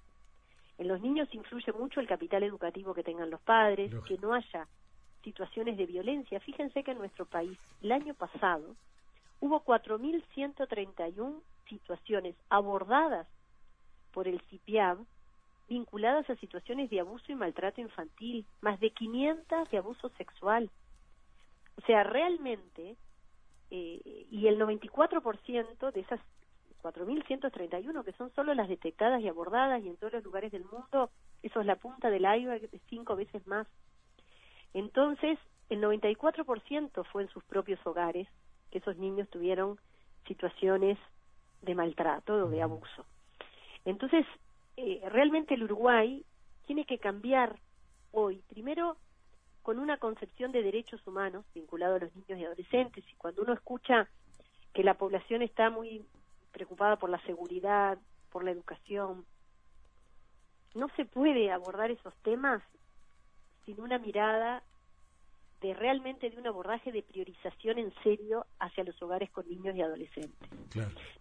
En 0.79 0.89
los 0.89 1.01
niños 1.01 1.29
influye 1.33 1.73
mucho 1.73 2.01
el 2.01 2.09
capital 2.09 2.43
educativo 2.43 2.93
que 2.93 3.05
tengan 3.05 3.31
los 3.31 3.41
padres, 3.41 3.93
que 4.07 4.19
no 4.19 4.35
haya 4.35 4.67
situaciones 5.23 5.77
de 5.77 5.87
violencia. 5.87 6.41
Fíjense 6.41 6.83
que 6.83 6.91
en 6.91 6.99
nuestro 6.99 7.25
país 7.25 7.59
el 7.83 7.93
año 7.93 8.15
pasado 8.15 8.75
hubo 9.41 9.65
4.131 9.65 11.41
situaciones 11.73 12.37
abordadas 12.51 13.27
por 14.13 14.29
el 14.29 14.41
CIPIAB 14.43 14.99
vinculadas 15.69 16.29
a 16.29 16.37
situaciones 16.37 16.91
de 16.91 17.01
abuso 17.01 17.33
y 17.33 17.35
maltrato 17.35 17.81
infantil, 17.81 18.45
más 18.61 18.79
de 18.81 18.91
500 18.91 19.71
de 19.71 19.79
abuso 19.79 20.11
sexual. 20.19 20.71
O 21.79 21.87
sea, 21.87 22.05
realmente, 22.05 22.97
eh, 23.71 24.27
y 24.31 24.47
el 24.49 24.59
94% 24.59 25.93
de 25.93 26.01
esas 26.01 26.21
4.131, 26.83 28.05
que 28.05 28.13
son 28.13 28.31
solo 28.35 28.53
las 28.53 28.69
detectadas 28.69 29.23
y 29.23 29.29
abordadas 29.29 29.83
y 29.83 29.89
en 29.89 29.97
todos 29.97 30.13
los 30.13 30.25
lugares 30.25 30.53
del 30.53 30.65
mundo, 30.65 31.11
eso 31.43 31.61
es 31.61 31.67
la 31.67 31.77
punta 31.77 32.11
del 32.11 32.27
iceberg, 32.37 32.69
cinco 32.91 33.17
veces 33.17 33.47
más. 33.47 33.67
Entonces, 34.75 35.39
el 35.71 35.81
94% 35.81 37.05
fue 37.07 37.23
en 37.23 37.29
sus 37.31 37.45
propios 37.45 37.81
hogares 37.87 38.29
que 38.71 38.79
esos 38.79 38.97
niños 38.99 39.29
tuvieron 39.31 39.79
situaciones 40.27 40.99
de 41.63 41.75
maltrato 41.75 42.35
o 42.35 42.49
de 42.49 42.63
abuso. 42.63 43.07
Entonces, 43.85 44.27
eh, 44.77 45.01
realmente 45.11 45.55
el 45.55 45.65
Uruguay 45.65 46.25
tiene 46.67 46.85
que 46.85 46.99
cambiar 46.99 47.59
hoy, 48.13 48.43
primero 48.49 48.97
con 49.63 49.79
una 49.79 49.97
concepción 49.97 50.51
de 50.53 50.63
derechos 50.63 51.07
humanos 51.07 51.45
vinculado 51.55 51.97
a 51.97 51.99
los 52.01 52.15
niños 52.17 52.39
y 52.39 52.45
adolescentes, 52.45 53.05
y 53.11 53.15
cuando 53.15 53.43
uno 53.43 53.53
escucha 53.53 54.09
que 54.75 54.83
la 54.83 54.95
población 54.95 55.43
está 55.43 55.71
muy 55.71 56.05
preocupada 56.53 56.97
por 56.97 57.11
la 57.11 57.21
seguridad, 57.21 57.99
por 58.31 58.45
la 58.45 58.51
educación, 58.51 59.25
no 60.75 60.89
se 60.97 61.05
puede 61.05 61.53
abordar 61.53 61.91
esos 61.91 62.15
temas 62.23 62.63
sin 63.65 63.81
una 63.81 63.99
mirada 63.99 64.63
de 65.63 65.75
realmente 65.75 66.29
de 66.29 66.37
un 66.37 66.47
abordaje 66.47 66.93
de 66.93 67.03
priorización 67.03 67.79
en 67.79 67.95
serio 68.03 68.47
hacia 68.59 68.85
los 68.85 69.01
hogares 69.01 69.31
con 69.31 69.49
niños 69.49 69.77
y 69.77 69.83
adolescentes. 69.83 70.51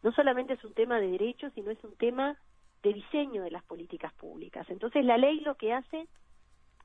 No 0.01 0.11
solamente 0.11 0.53
es 0.53 0.63
un 0.63 0.73
tema 0.73 0.99
de 0.99 1.07
derechos, 1.11 1.53
sino 1.53 1.71
es 1.71 1.81
un 1.83 1.95
tema 1.95 2.37
de 2.81 2.93
diseño 2.93 3.43
de 3.43 3.51
las 3.51 3.63
políticas 3.63 4.11
públicas. 4.13 4.67
Entonces 4.69 5.05
la 5.05 5.17
ley 5.17 5.39
lo 5.41 5.55
que 5.55 5.73
hace 5.73 6.07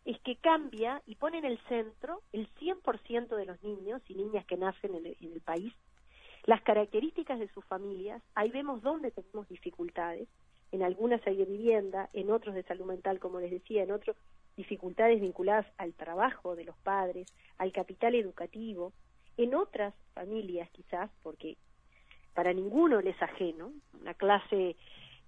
es 0.05 0.21
que 0.21 0.37
cambia 0.37 1.03
y 1.07 1.17
pone 1.17 1.39
en 1.39 1.47
el 1.47 1.59
centro 1.69 2.23
el 2.33 2.49
100% 2.61 3.35
de 3.35 3.47
los 3.47 3.63
niños 3.63 4.03
y 4.09 4.15
niñas 4.15 4.45
que 4.47 4.57
nacen 4.57 4.95
en 4.95 5.07
el, 5.07 5.17
en 5.21 5.33
el 5.33 5.41
país, 5.41 5.73
las 6.45 6.63
características 6.63 7.41
de 7.41 7.49
sus 7.49 7.65
familias, 7.65 8.23
ahí 8.35 8.51
vemos 8.51 8.83
dónde 8.83 9.11
tenemos 9.11 9.49
dificultades, 9.49 10.29
en 10.71 10.83
algunas 10.83 11.27
hay 11.27 11.37
de 11.37 11.45
vivienda, 11.45 12.09
en 12.13 12.31
otros 12.31 12.55
de 12.55 12.63
salud 12.65 12.87
mental, 12.87 13.19
como 13.19 13.41
les 13.41 13.51
decía, 13.51 13.83
en 13.83 13.91
otros 13.91 14.17
dificultades 14.57 15.21
vinculadas 15.21 15.67
al 15.79 15.95
trabajo 15.95 16.57
de 16.57 16.65
los 16.65 16.77
padres, 16.79 17.27
al 17.59 17.73
capital 17.73 18.15
educativo, 18.15 18.93
en 19.37 19.55
otras 19.55 19.95
familias 20.15 20.69
quizás, 20.71 21.11
porque 21.23 21.57
para 22.35 22.53
ninguno 22.53 23.01
les 23.01 23.21
ajeno, 23.23 23.73
una 24.01 24.15
clase 24.15 24.77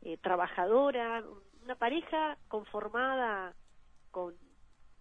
eh, 0.03 0.17
trabajadora, 0.23 1.25
una 1.65 1.75
pareja 1.75 2.39
conformada 2.49 3.55
con 4.11 4.35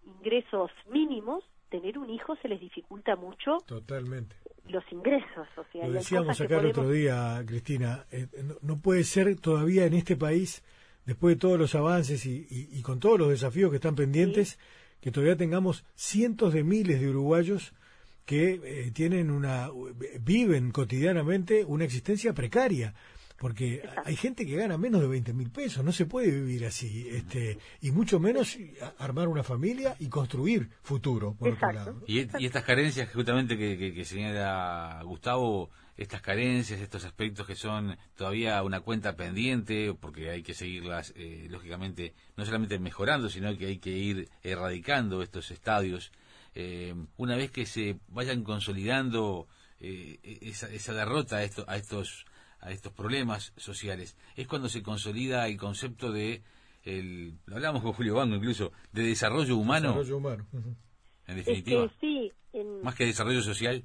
ingresos 0.04 0.70
mínimos, 0.90 1.44
tener 1.70 1.98
un 1.98 2.10
hijo 2.10 2.36
se 2.36 2.48
les 2.48 2.60
dificulta 2.60 3.16
mucho. 3.16 3.58
Totalmente. 3.66 4.36
Los 4.66 4.84
ingresos, 4.92 5.48
o 5.56 5.64
sea, 5.72 5.86
lo 5.86 5.94
decíamos 5.94 6.40
acá 6.40 6.58
el 6.58 6.66
otro 6.66 6.90
día, 6.90 7.42
Cristina, 7.46 8.04
eh, 8.10 8.26
no, 8.60 8.78
puede 8.80 9.04
ser 9.04 9.40
todavía 9.40 9.86
en 9.86 9.94
este 9.94 10.16
país 10.16 10.62
después 11.08 11.36
de 11.36 11.40
todos 11.40 11.58
los 11.58 11.74
avances 11.74 12.26
y, 12.26 12.82
con 12.82 13.00
todos 13.00 13.18
los 13.18 13.30
desafíos 13.30 13.70
que 13.70 13.76
están 13.76 13.94
pendientes, 13.94 14.58
que 15.00 15.10
todavía 15.10 15.38
tengamos 15.38 15.86
cientos 15.94 16.52
de 16.52 16.62
miles 16.62 17.00
de 17.00 17.08
uruguayos 17.08 17.72
que 18.26 18.60
eh, 18.62 18.90
tienen 18.92 19.30
una 19.30 19.70
viven 20.20 20.70
cotidianamente 20.70 21.64
una 21.64 21.86
existencia 21.86 22.34
precaria 22.34 22.94
porque 23.38 23.88
hay 24.04 24.16
gente 24.16 24.44
que 24.44 24.56
gana 24.56 24.76
menos 24.76 25.00
de 25.00 25.06
20 25.06 25.32
mil 25.32 25.48
pesos, 25.48 25.82
no 25.82 25.92
se 25.92 26.04
puede 26.04 26.30
vivir 26.30 26.66
así, 26.66 27.08
este, 27.08 27.56
y 27.80 27.92
mucho 27.92 28.18
menos 28.18 28.58
armar 28.98 29.28
una 29.28 29.44
familia 29.44 29.94
y 30.00 30.08
construir 30.08 30.68
futuro, 30.82 31.34
por 31.34 31.50
otro 31.50 31.72
lado. 31.72 32.02
Y, 32.08 32.18
estas 32.18 32.64
carencias 32.64 33.10
justamente 33.14 33.56
que, 33.56 33.78
que, 33.78 33.94
que 33.94 34.04
señala 34.04 35.00
Gustavo, 35.04 35.70
estas 35.98 36.22
carencias, 36.22 36.80
estos 36.80 37.04
aspectos 37.04 37.44
que 37.44 37.56
son 37.56 37.98
todavía 38.16 38.62
una 38.62 38.80
cuenta 38.80 39.16
pendiente, 39.16 39.92
porque 40.00 40.30
hay 40.30 40.44
que 40.44 40.54
seguirlas, 40.54 41.12
eh, 41.16 41.48
lógicamente, 41.50 42.14
no 42.36 42.46
solamente 42.46 42.78
mejorando, 42.78 43.28
sino 43.28 43.54
que 43.58 43.66
hay 43.66 43.78
que 43.78 43.90
ir 43.90 44.28
erradicando 44.44 45.22
estos 45.22 45.50
estadios. 45.50 46.12
Eh, 46.54 46.94
una 47.16 47.34
vez 47.34 47.50
que 47.50 47.66
se 47.66 47.98
vayan 48.06 48.44
consolidando 48.44 49.48
eh, 49.80 50.20
esa, 50.40 50.70
esa, 50.70 50.94
derrota 50.94 51.38
a, 51.38 51.42
esto, 51.42 51.64
a, 51.66 51.76
estos, 51.76 52.26
a 52.60 52.70
estos 52.70 52.92
problemas 52.92 53.52
sociales, 53.56 54.16
es 54.36 54.46
cuando 54.46 54.68
se 54.68 54.84
consolida 54.84 55.48
el 55.48 55.56
concepto 55.56 56.12
de, 56.12 56.42
el, 56.84 57.34
lo 57.46 57.56
hablamos 57.56 57.82
con 57.82 57.92
Julio 57.92 58.14
Banco 58.14 58.36
incluso, 58.36 58.70
de 58.92 59.02
desarrollo 59.02 59.56
humano. 59.56 59.88
Desarrollo 59.88 60.16
humano. 60.18 60.46
En 61.26 61.36
definitiva. 61.36 61.90
sí, 62.00 62.32
Más 62.84 62.94
que 62.94 63.04
desarrollo 63.04 63.42
social 63.42 63.84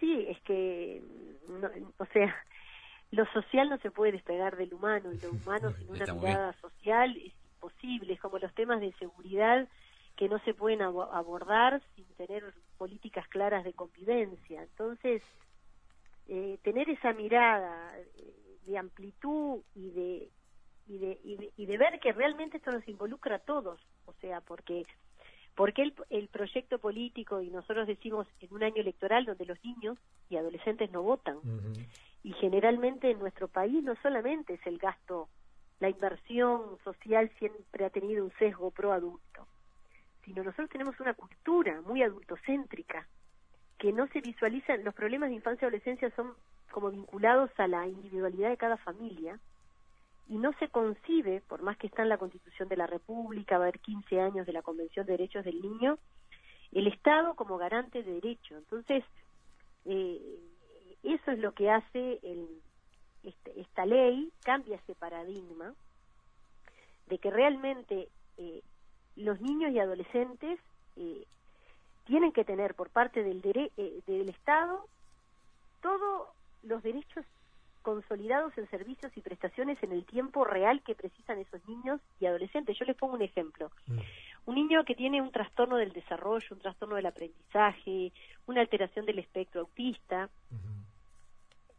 sí, 0.00 0.26
es 0.28 0.40
que, 0.42 1.02
o 1.98 2.06
sea, 2.06 2.34
lo 3.10 3.24
social 3.32 3.68
no 3.70 3.78
se 3.78 3.90
puede 3.90 4.12
despegar 4.12 4.56
del 4.56 4.74
humano 4.74 5.12
y 5.12 5.18
lo 5.18 5.30
humano 5.30 5.72
sin 5.72 5.90
una 5.90 6.14
mirada 6.14 6.52
social 6.60 7.16
es 7.16 7.32
imposible. 7.54 8.14
Es 8.14 8.20
como 8.20 8.38
los 8.38 8.54
temas 8.54 8.80
de 8.80 8.92
seguridad 8.94 9.68
que 10.16 10.28
no 10.28 10.38
se 10.40 10.52
pueden 10.52 10.82
abordar 10.82 11.80
sin 11.94 12.04
tener 12.16 12.52
políticas 12.76 13.26
claras 13.28 13.64
de 13.64 13.72
convivencia. 13.72 14.62
Entonces, 14.62 15.22
eh, 16.26 16.58
tener 16.62 16.90
esa 16.90 17.12
mirada 17.12 17.96
eh, 17.98 18.58
de 18.66 18.78
amplitud 18.78 19.62
y 19.74 19.90
de, 19.90 20.28
y 20.88 20.98
de, 20.98 21.20
y 21.24 21.36
de, 21.36 21.52
y 21.56 21.66
de 21.66 21.78
ver 21.78 22.00
que 22.00 22.12
realmente 22.12 22.58
esto 22.58 22.72
nos 22.72 22.86
involucra 22.88 23.36
a 23.36 23.40
todos, 23.40 23.80
o 24.04 24.12
sea, 24.14 24.40
porque 24.40 24.84
porque 25.58 25.82
el, 25.82 25.92
el 26.10 26.28
proyecto 26.28 26.78
político, 26.78 27.42
y 27.42 27.50
nosotros 27.50 27.88
decimos 27.88 28.28
en 28.38 28.54
un 28.54 28.62
año 28.62 28.76
electoral 28.76 29.24
donde 29.24 29.44
los 29.44 29.58
niños 29.64 29.98
y 30.30 30.36
adolescentes 30.36 30.92
no 30.92 31.02
votan, 31.02 31.38
y 32.22 32.32
generalmente 32.34 33.10
en 33.10 33.18
nuestro 33.18 33.48
país 33.48 33.82
no 33.82 33.96
solamente 34.00 34.54
es 34.54 34.64
el 34.68 34.78
gasto, 34.78 35.28
la 35.80 35.88
inversión 35.88 36.78
social 36.84 37.28
siempre 37.40 37.84
ha 37.84 37.90
tenido 37.90 38.24
un 38.24 38.32
sesgo 38.38 38.70
pro 38.70 38.92
adulto, 38.92 39.48
sino 40.24 40.44
nosotros 40.44 40.70
tenemos 40.70 41.00
una 41.00 41.14
cultura 41.14 41.80
muy 41.80 42.04
adultocéntrica, 42.04 43.08
que 43.78 43.92
no 43.92 44.06
se 44.12 44.20
visualizan, 44.20 44.84
los 44.84 44.94
problemas 44.94 45.30
de 45.30 45.34
infancia 45.34 45.66
y 45.66 45.66
adolescencia 45.66 46.08
son 46.14 46.34
como 46.70 46.92
vinculados 46.92 47.50
a 47.58 47.66
la 47.66 47.88
individualidad 47.88 48.50
de 48.50 48.58
cada 48.58 48.76
familia, 48.76 49.40
y 50.28 50.36
no 50.36 50.52
se 50.58 50.68
concibe, 50.68 51.40
por 51.48 51.62
más 51.62 51.76
que 51.78 51.86
está 51.86 52.02
en 52.02 52.10
la 52.10 52.18
Constitución 52.18 52.68
de 52.68 52.76
la 52.76 52.86
República, 52.86 53.58
va 53.58 53.64
a 53.64 53.68
haber 53.68 53.80
15 53.80 54.20
años 54.20 54.46
de 54.46 54.52
la 54.52 54.62
Convención 54.62 55.06
de 55.06 55.12
Derechos 55.12 55.44
del 55.44 55.60
Niño, 55.60 55.98
el 56.72 56.86
Estado 56.86 57.34
como 57.34 57.56
garante 57.56 58.02
de 58.02 58.12
derecho. 58.14 58.56
Entonces, 58.56 59.04
eh, 59.86 60.38
eso 61.02 61.30
es 61.30 61.38
lo 61.38 61.52
que 61.52 61.70
hace 61.70 62.20
este, 63.22 63.60
esta 63.60 63.86
ley, 63.86 64.30
cambia 64.42 64.76
ese 64.76 64.94
paradigma 64.94 65.74
de 67.06 67.18
que 67.18 67.30
realmente 67.30 68.08
eh, 68.36 68.62
los 69.16 69.40
niños 69.40 69.72
y 69.72 69.78
adolescentes 69.78 70.60
eh, 70.96 71.24
tienen 72.04 72.32
que 72.32 72.44
tener 72.44 72.74
por 72.74 72.90
parte 72.90 73.22
del, 73.22 73.42
eh, 73.44 74.00
del 74.06 74.28
Estado 74.28 74.86
todos 75.82 76.28
los 76.62 76.82
derechos 76.82 77.24
consolidados 77.88 78.56
en 78.58 78.68
servicios 78.68 79.10
y 79.16 79.22
prestaciones 79.22 79.82
en 79.82 79.92
el 79.92 80.04
tiempo 80.04 80.44
real 80.44 80.82
que 80.82 80.94
precisan 80.94 81.38
esos 81.38 81.66
niños 81.66 82.02
y 82.20 82.26
adolescentes. 82.26 82.78
Yo 82.78 82.84
les 82.84 82.96
pongo 82.96 83.14
un 83.14 83.22
ejemplo. 83.22 83.70
Mm. 83.86 83.98
Un 84.44 84.54
niño 84.54 84.84
que 84.84 84.94
tiene 84.94 85.22
un 85.22 85.32
trastorno 85.32 85.76
del 85.76 85.92
desarrollo, 85.92 86.46
un 86.50 86.58
trastorno 86.58 86.96
del 86.96 87.06
aprendizaje, 87.06 88.12
una 88.46 88.60
alteración 88.60 89.06
del 89.06 89.20
espectro 89.20 89.62
autista, 89.62 90.28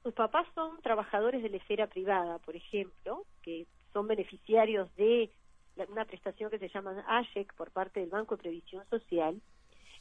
sus 0.01 0.13
papás 0.15 0.47
son 0.55 0.81
trabajadores 0.81 1.43
de 1.43 1.49
la 1.49 1.57
esfera 1.57 1.85
privada, 1.85 2.39
por 2.39 2.55
ejemplo, 2.55 3.25
que 3.43 3.67
son 3.93 4.07
beneficiarios 4.07 4.89
de 4.95 5.29
una 5.89 6.05
prestación 6.05 6.49
que 6.49 6.57
se 6.57 6.69
llama 6.69 7.03
ASHEC 7.07 7.53
por 7.53 7.69
parte 7.69 7.99
del 7.99 8.09
Banco 8.09 8.35
de 8.35 8.41
Previsión 8.41 8.83
Social, 8.89 9.39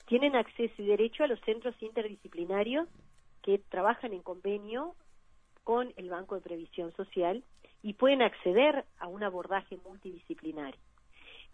tienen 0.06 0.34
acceso 0.34 0.74
y 0.78 0.86
derecho 0.86 1.24
a 1.24 1.26
los 1.26 1.40
centros 1.40 1.74
interdisciplinarios 1.82 2.88
que 3.42 3.58
trabajan 3.58 4.12
en 4.12 4.22
convenio 4.22 4.94
con 5.68 5.92
el 5.96 6.08
Banco 6.08 6.34
de 6.34 6.40
Previsión 6.40 6.96
Social 6.96 7.44
y 7.82 7.92
pueden 7.92 8.22
acceder 8.22 8.86
a 9.00 9.06
un 9.06 9.22
abordaje 9.22 9.76
multidisciplinario. 9.86 10.80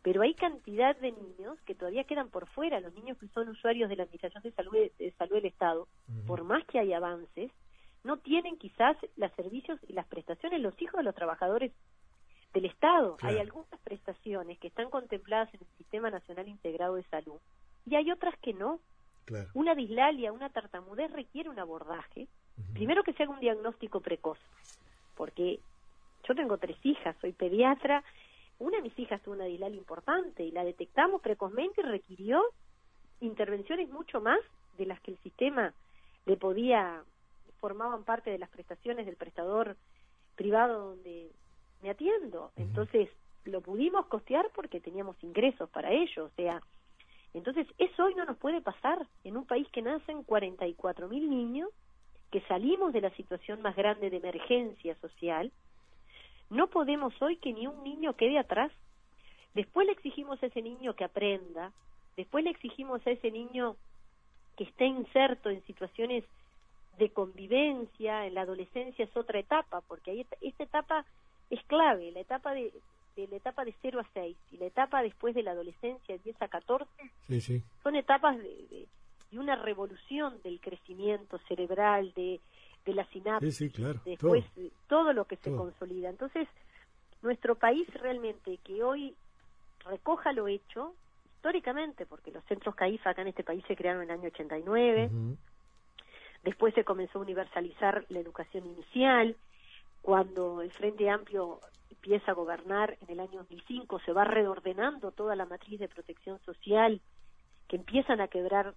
Pero 0.02 0.22
hay 0.22 0.34
cantidad 0.34 0.94
de 0.98 1.10
niños 1.10 1.60
que 1.66 1.74
todavía 1.74 2.04
quedan 2.04 2.28
por 2.28 2.46
fuera, 2.46 2.78
los 2.78 2.94
niños 2.94 3.18
que 3.18 3.26
son 3.34 3.48
usuarios 3.48 3.88
de 3.88 3.96
la 3.96 4.04
Administración 4.04 4.44
de 4.44 4.52
Salud, 4.52 4.72
de 4.72 5.10
salud 5.18 5.34
del 5.34 5.46
Estado, 5.46 5.88
por 6.28 6.44
más 6.44 6.64
que 6.66 6.78
hay 6.78 6.92
avances, 6.92 7.50
no 8.04 8.18
tienen 8.18 8.56
quizás 8.56 8.96
los 9.16 9.32
servicios 9.32 9.80
y 9.88 9.94
las 9.94 10.06
prestaciones 10.06 10.60
los 10.60 10.80
hijos 10.80 10.98
de 10.98 11.04
los 11.06 11.16
trabajadores 11.16 11.72
del 12.52 12.66
Estado. 12.66 13.16
Hay 13.20 13.38
algunas 13.38 13.80
prestaciones 13.82 14.60
que 14.60 14.68
están 14.68 14.90
contempladas 14.90 15.52
en 15.54 15.60
el 15.60 15.76
Sistema 15.76 16.08
Nacional 16.08 16.46
Integrado 16.46 16.94
de 16.94 17.02
Salud 17.08 17.40
y 17.84 17.96
hay 17.96 18.12
otras 18.12 18.38
que 18.38 18.54
no. 18.54 18.78
Una 19.54 19.74
dislalia, 19.74 20.30
una 20.32 20.50
tartamudez 20.50 21.10
requiere 21.10 21.48
un 21.48 21.58
abordaje. 21.58 22.28
Primero 22.72 23.02
que 23.02 23.12
se 23.12 23.22
haga 23.22 23.32
un 23.32 23.40
diagnóstico 23.40 24.00
precoz, 24.00 24.38
porque 25.16 25.60
yo 26.26 26.34
tengo 26.34 26.58
tres 26.58 26.76
hijas, 26.84 27.16
soy 27.20 27.32
pediatra. 27.32 28.02
Una 28.58 28.78
de 28.78 28.82
mis 28.82 28.98
hijas 28.98 29.20
tuvo 29.22 29.34
una 29.34 29.44
dislalia 29.44 29.78
importante 29.78 30.44
y 30.44 30.50
la 30.50 30.64
detectamos 30.64 31.20
precozmente 31.20 31.80
y 31.80 31.84
requirió 31.84 32.42
intervenciones 33.20 33.88
mucho 33.90 34.20
más 34.20 34.40
de 34.78 34.86
las 34.86 35.00
que 35.00 35.12
el 35.12 35.18
sistema 35.18 35.72
le 36.26 36.36
podía, 36.36 37.02
formaban 37.60 38.04
parte 38.04 38.30
de 38.30 38.38
las 38.38 38.50
prestaciones 38.50 39.06
del 39.06 39.16
prestador 39.16 39.76
privado 40.36 40.90
donde 40.90 41.30
me 41.82 41.90
atiendo. 41.90 42.50
Entonces, 42.56 43.08
lo 43.44 43.60
pudimos 43.60 44.06
costear 44.06 44.50
porque 44.54 44.80
teníamos 44.80 45.22
ingresos 45.22 45.68
para 45.70 45.92
ello, 45.92 46.24
o 46.24 46.30
sea, 46.30 46.62
entonces 47.34 47.66
eso 47.78 48.04
hoy 48.04 48.14
no 48.14 48.24
nos 48.24 48.38
puede 48.38 48.60
pasar 48.60 49.06
en 49.24 49.36
un 49.36 49.44
país 49.44 49.68
que 49.70 49.82
nacen 49.82 50.22
44 50.22 51.08
mil 51.08 51.28
niños, 51.28 51.68
que 52.34 52.40
salimos 52.48 52.92
de 52.92 53.00
la 53.00 53.10
situación 53.10 53.62
más 53.62 53.76
grande 53.76 54.10
de 54.10 54.16
emergencia 54.16 54.96
social, 54.96 55.52
no 56.50 56.66
podemos 56.66 57.14
hoy 57.22 57.36
que 57.36 57.52
ni 57.52 57.68
un 57.68 57.84
niño 57.84 58.16
quede 58.16 58.40
atrás. 58.40 58.72
Después 59.54 59.86
le 59.86 59.92
exigimos 59.92 60.42
a 60.42 60.46
ese 60.46 60.60
niño 60.60 60.96
que 60.96 61.04
aprenda, 61.04 61.70
después 62.16 62.42
le 62.42 62.50
exigimos 62.50 63.06
a 63.06 63.12
ese 63.12 63.30
niño 63.30 63.76
que 64.56 64.64
esté 64.64 64.84
inserto 64.84 65.48
en 65.48 65.64
situaciones 65.64 66.24
de 66.98 67.10
convivencia, 67.10 68.26
en 68.26 68.34
la 68.34 68.40
adolescencia 68.40 69.04
es 69.04 69.16
otra 69.16 69.38
etapa, 69.38 69.80
porque 69.82 70.10
ahí 70.10 70.26
esta 70.40 70.64
etapa 70.64 71.04
es 71.50 71.62
clave, 71.66 72.10
la 72.10 72.18
etapa 72.18 72.52
de, 72.52 72.72
la 73.16 73.36
etapa 73.36 73.64
de 73.64 73.76
0 73.80 74.00
a 74.00 74.08
6 74.12 74.36
y 74.50 74.56
la 74.56 74.66
etapa 74.66 75.04
después 75.04 75.36
de 75.36 75.44
la 75.44 75.52
adolescencia, 75.52 76.16
de 76.16 76.24
10 76.24 76.42
a 76.42 76.48
14, 76.48 76.90
son 77.84 77.94
etapas 77.94 78.36
de, 78.38 78.88
una 79.38 79.56
revolución 79.56 80.40
del 80.42 80.60
crecimiento 80.60 81.38
cerebral, 81.48 82.12
de, 82.14 82.40
de 82.84 82.94
la 82.94 83.04
sinapsis, 83.06 83.72
después 84.04 84.44
todo. 84.86 85.12
lo 85.12 85.24
que 85.26 85.36
se 85.36 85.50
consolida. 85.54 86.10
Entonces, 86.10 86.48
nuestro 87.22 87.54
país 87.54 87.86
realmente 87.94 88.58
que 88.58 88.82
hoy 88.82 89.14
recoja 89.84 90.32
lo 90.32 90.48
hecho, 90.48 90.94
históricamente, 91.36 92.06
porque 92.06 92.30
los 92.30 92.44
centros 92.44 92.74
CAIFA 92.74 93.10
acá 93.10 93.22
en 93.22 93.28
este 93.28 93.44
país 93.44 93.64
se 93.66 93.76
crearon 93.76 94.02
en 94.02 94.10
el 94.10 94.18
año 94.18 94.28
89, 94.28 95.10
después 96.42 96.74
se 96.74 96.84
comenzó 96.84 97.18
a 97.18 97.22
universalizar 97.22 98.04
la 98.08 98.18
educación 98.18 98.66
inicial, 98.66 99.36
cuando 100.02 100.60
el 100.60 100.70
Frente 100.70 101.08
Amplio 101.08 101.60
empieza 101.90 102.32
a 102.32 102.34
gobernar 102.34 102.98
en 103.00 103.10
el 103.10 103.20
año 103.20 103.38
2005, 103.38 104.00
se 104.00 104.12
va 104.12 104.24
reordenando 104.24 105.12
toda 105.12 105.34
la 105.36 105.46
matriz 105.46 105.80
de 105.80 105.88
protección 105.88 106.38
social, 106.44 107.00
que 107.68 107.76
empiezan 107.76 108.20
a 108.20 108.28
quebrar 108.28 108.74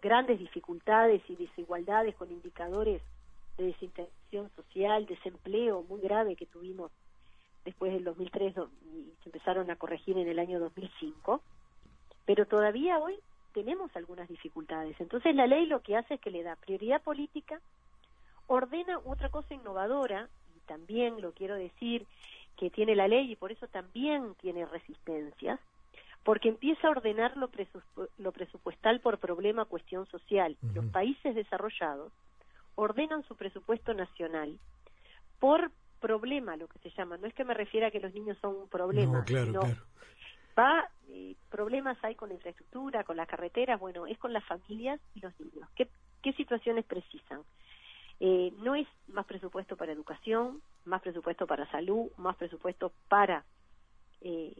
grandes 0.00 0.38
dificultades 0.38 1.22
y 1.28 1.36
desigualdades 1.36 2.14
con 2.14 2.30
indicadores 2.30 3.02
de 3.58 3.64
desintegración 3.64 4.50
social, 4.56 5.06
desempleo 5.06 5.82
muy 5.82 6.00
grave 6.00 6.36
que 6.36 6.46
tuvimos 6.46 6.90
después 7.64 7.92
del 7.92 8.04
2003 8.04 8.54
y 8.94 9.12
se 9.22 9.28
empezaron 9.28 9.70
a 9.70 9.76
corregir 9.76 10.16
en 10.18 10.28
el 10.28 10.38
año 10.38 10.58
2005, 10.58 11.40
pero 12.24 12.46
todavía 12.46 12.98
hoy 12.98 13.18
tenemos 13.52 13.94
algunas 13.94 14.28
dificultades. 14.28 14.98
Entonces 15.00 15.34
la 15.34 15.46
ley 15.46 15.66
lo 15.66 15.80
que 15.80 15.96
hace 15.96 16.14
es 16.14 16.20
que 16.20 16.30
le 16.30 16.42
da 16.42 16.56
prioridad 16.56 17.02
política 17.02 17.60
ordena 18.46 18.98
otra 19.04 19.28
cosa 19.28 19.54
innovadora, 19.54 20.28
y 20.56 20.60
también 20.66 21.20
lo 21.20 21.32
quiero 21.32 21.54
decir, 21.54 22.06
que 22.56 22.70
tiene 22.70 22.94
la 22.94 23.08
ley 23.08 23.32
y 23.32 23.36
por 23.36 23.52
eso 23.52 23.66
también 23.68 24.34
tiene 24.40 24.66
resistencias, 24.66 25.58
porque 26.24 26.48
empieza 26.48 26.86
a 26.86 26.90
ordenar 26.90 27.36
lo, 27.36 27.48
presupuestal 28.32 29.00
por 29.00 29.18
problema, 29.18 29.64
cuestión 29.64 30.06
social. 30.06 30.56
Los 30.74 30.86
países 30.86 31.34
desarrollados 31.34 32.12
ordenan 32.74 33.24
su 33.24 33.36
presupuesto 33.36 33.92
nacional 33.92 34.58
por 35.40 35.70
problema, 36.00 36.56
lo 36.56 36.68
que 36.68 36.78
se 36.78 36.90
llama. 36.90 37.16
No 37.16 37.26
es 37.26 37.34
que 37.34 37.44
me 37.44 37.54
refiera 37.54 37.88
a 37.88 37.90
que 37.90 38.00
los 38.00 38.14
niños 38.14 38.38
son 38.40 38.54
un 38.54 38.68
problema, 38.68 39.18
no, 39.18 39.24
claro, 39.24 39.52
claro. 39.52 39.76
va, 40.58 40.88
eh, 41.08 41.34
problemas 41.50 41.98
hay 42.02 42.14
con 42.14 42.28
la 42.28 42.34
infraestructura, 42.34 43.04
con 43.04 43.16
las 43.16 43.28
carreteras, 43.28 43.80
bueno, 43.80 44.06
es 44.06 44.18
con 44.18 44.32
las 44.32 44.44
familias 44.44 45.00
y 45.14 45.20
los 45.20 45.38
niños. 45.40 45.68
¿Qué, 45.74 45.88
qué 46.22 46.32
situaciones 46.34 46.84
precisan? 46.84 47.42
Eh, 48.20 48.52
no 48.58 48.76
es 48.76 48.86
más 49.08 49.26
presupuesto 49.26 49.76
para 49.76 49.90
educación, 49.90 50.62
más 50.84 51.02
presupuesto 51.02 51.46
para 51.46 51.68
salud, 51.72 52.10
más 52.16 52.36
presupuesto 52.36 52.92
para 53.08 53.44
eh, 54.20 54.54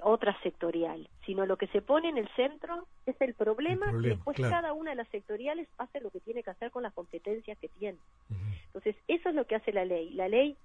otra 0.00 0.38
sectorial, 0.42 1.08
sino 1.26 1.44
lo 1.46 1.56
que 1.56 1.66
se 1.68 1.82
pone 1.82 2.08
en 2.08 2.18
el 2.18 2.28
centro 2.36 2.86
es 3.06 3.20
el 3.20 3.34
problema, 3.34 3.92
y 4.00 4.08
después 4.08 4.36
cada 4.38 4.72
una 4.72 4.90
de 4.90 4.96
las 4.96 5.08
sectoriales 5.08 5.68
hace 5.78 6.00
lo 6.00 6.10
que 6.10 6.20
tiene 6.20 6.42
que 6.42 6.50
hacer 6.50 6.70
con 6.70 6.82
las 6.82 6.94
competencias 6.94 7.58
que 7.58 7.68
tiene. 7.68 7.98
Entonces, 8.66 8.96
eso 9.08 9.28
es 9.28 9.34
lo 9.34 9.46
que 9.46 9.56
hace 9.56 9.72
la 9.72 9.84
ley. 9.84 10.10
La 10.10 10.28
ley 10.28 10.56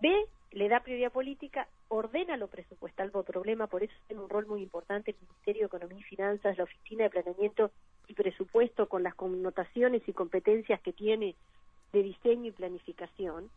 ve, 0.00 0.26
le 0.50 0.68
da 0.68 0.80
prioridad 0.80 1.12
política, 1.12 1.68
ordena 1.88 2.36
lo 2.36 2.48
presupuestal 2.48 3.10
por 3.10 3.24
problema, 3.24 3.66
por 3.66 3.82
eso 3.82 3.94
tiene 4.06 4.22
un 4.22 4.28
rol 4.28 4.46
muy 4.46 4.62
importante 4.62 5.12
el 5.12 5.16
Ministerio 5.20 5.62
de 5.62 5.66
Economía 5.66 5.98
y 5.98 6.02
Finanzas, 6.02 6.58
la 6.58 6.64
Oficina 6.64 7.04
de 7.04 7.10
Planeamiento 7.10 7.70
y 8.08 8.14
presupuesto 8.14 8.88
con 8.88 9.02
las 9.02 9.14
connotaciones 9.14 10.02
y 10.06 10.12
competencias 10.12 10.80
que 10.80 10.92
tiene 10.92 11.36
de 11.92 12.02
diseño 12.02 12.46
y 12.46 12.52
planificación 12.52 13.48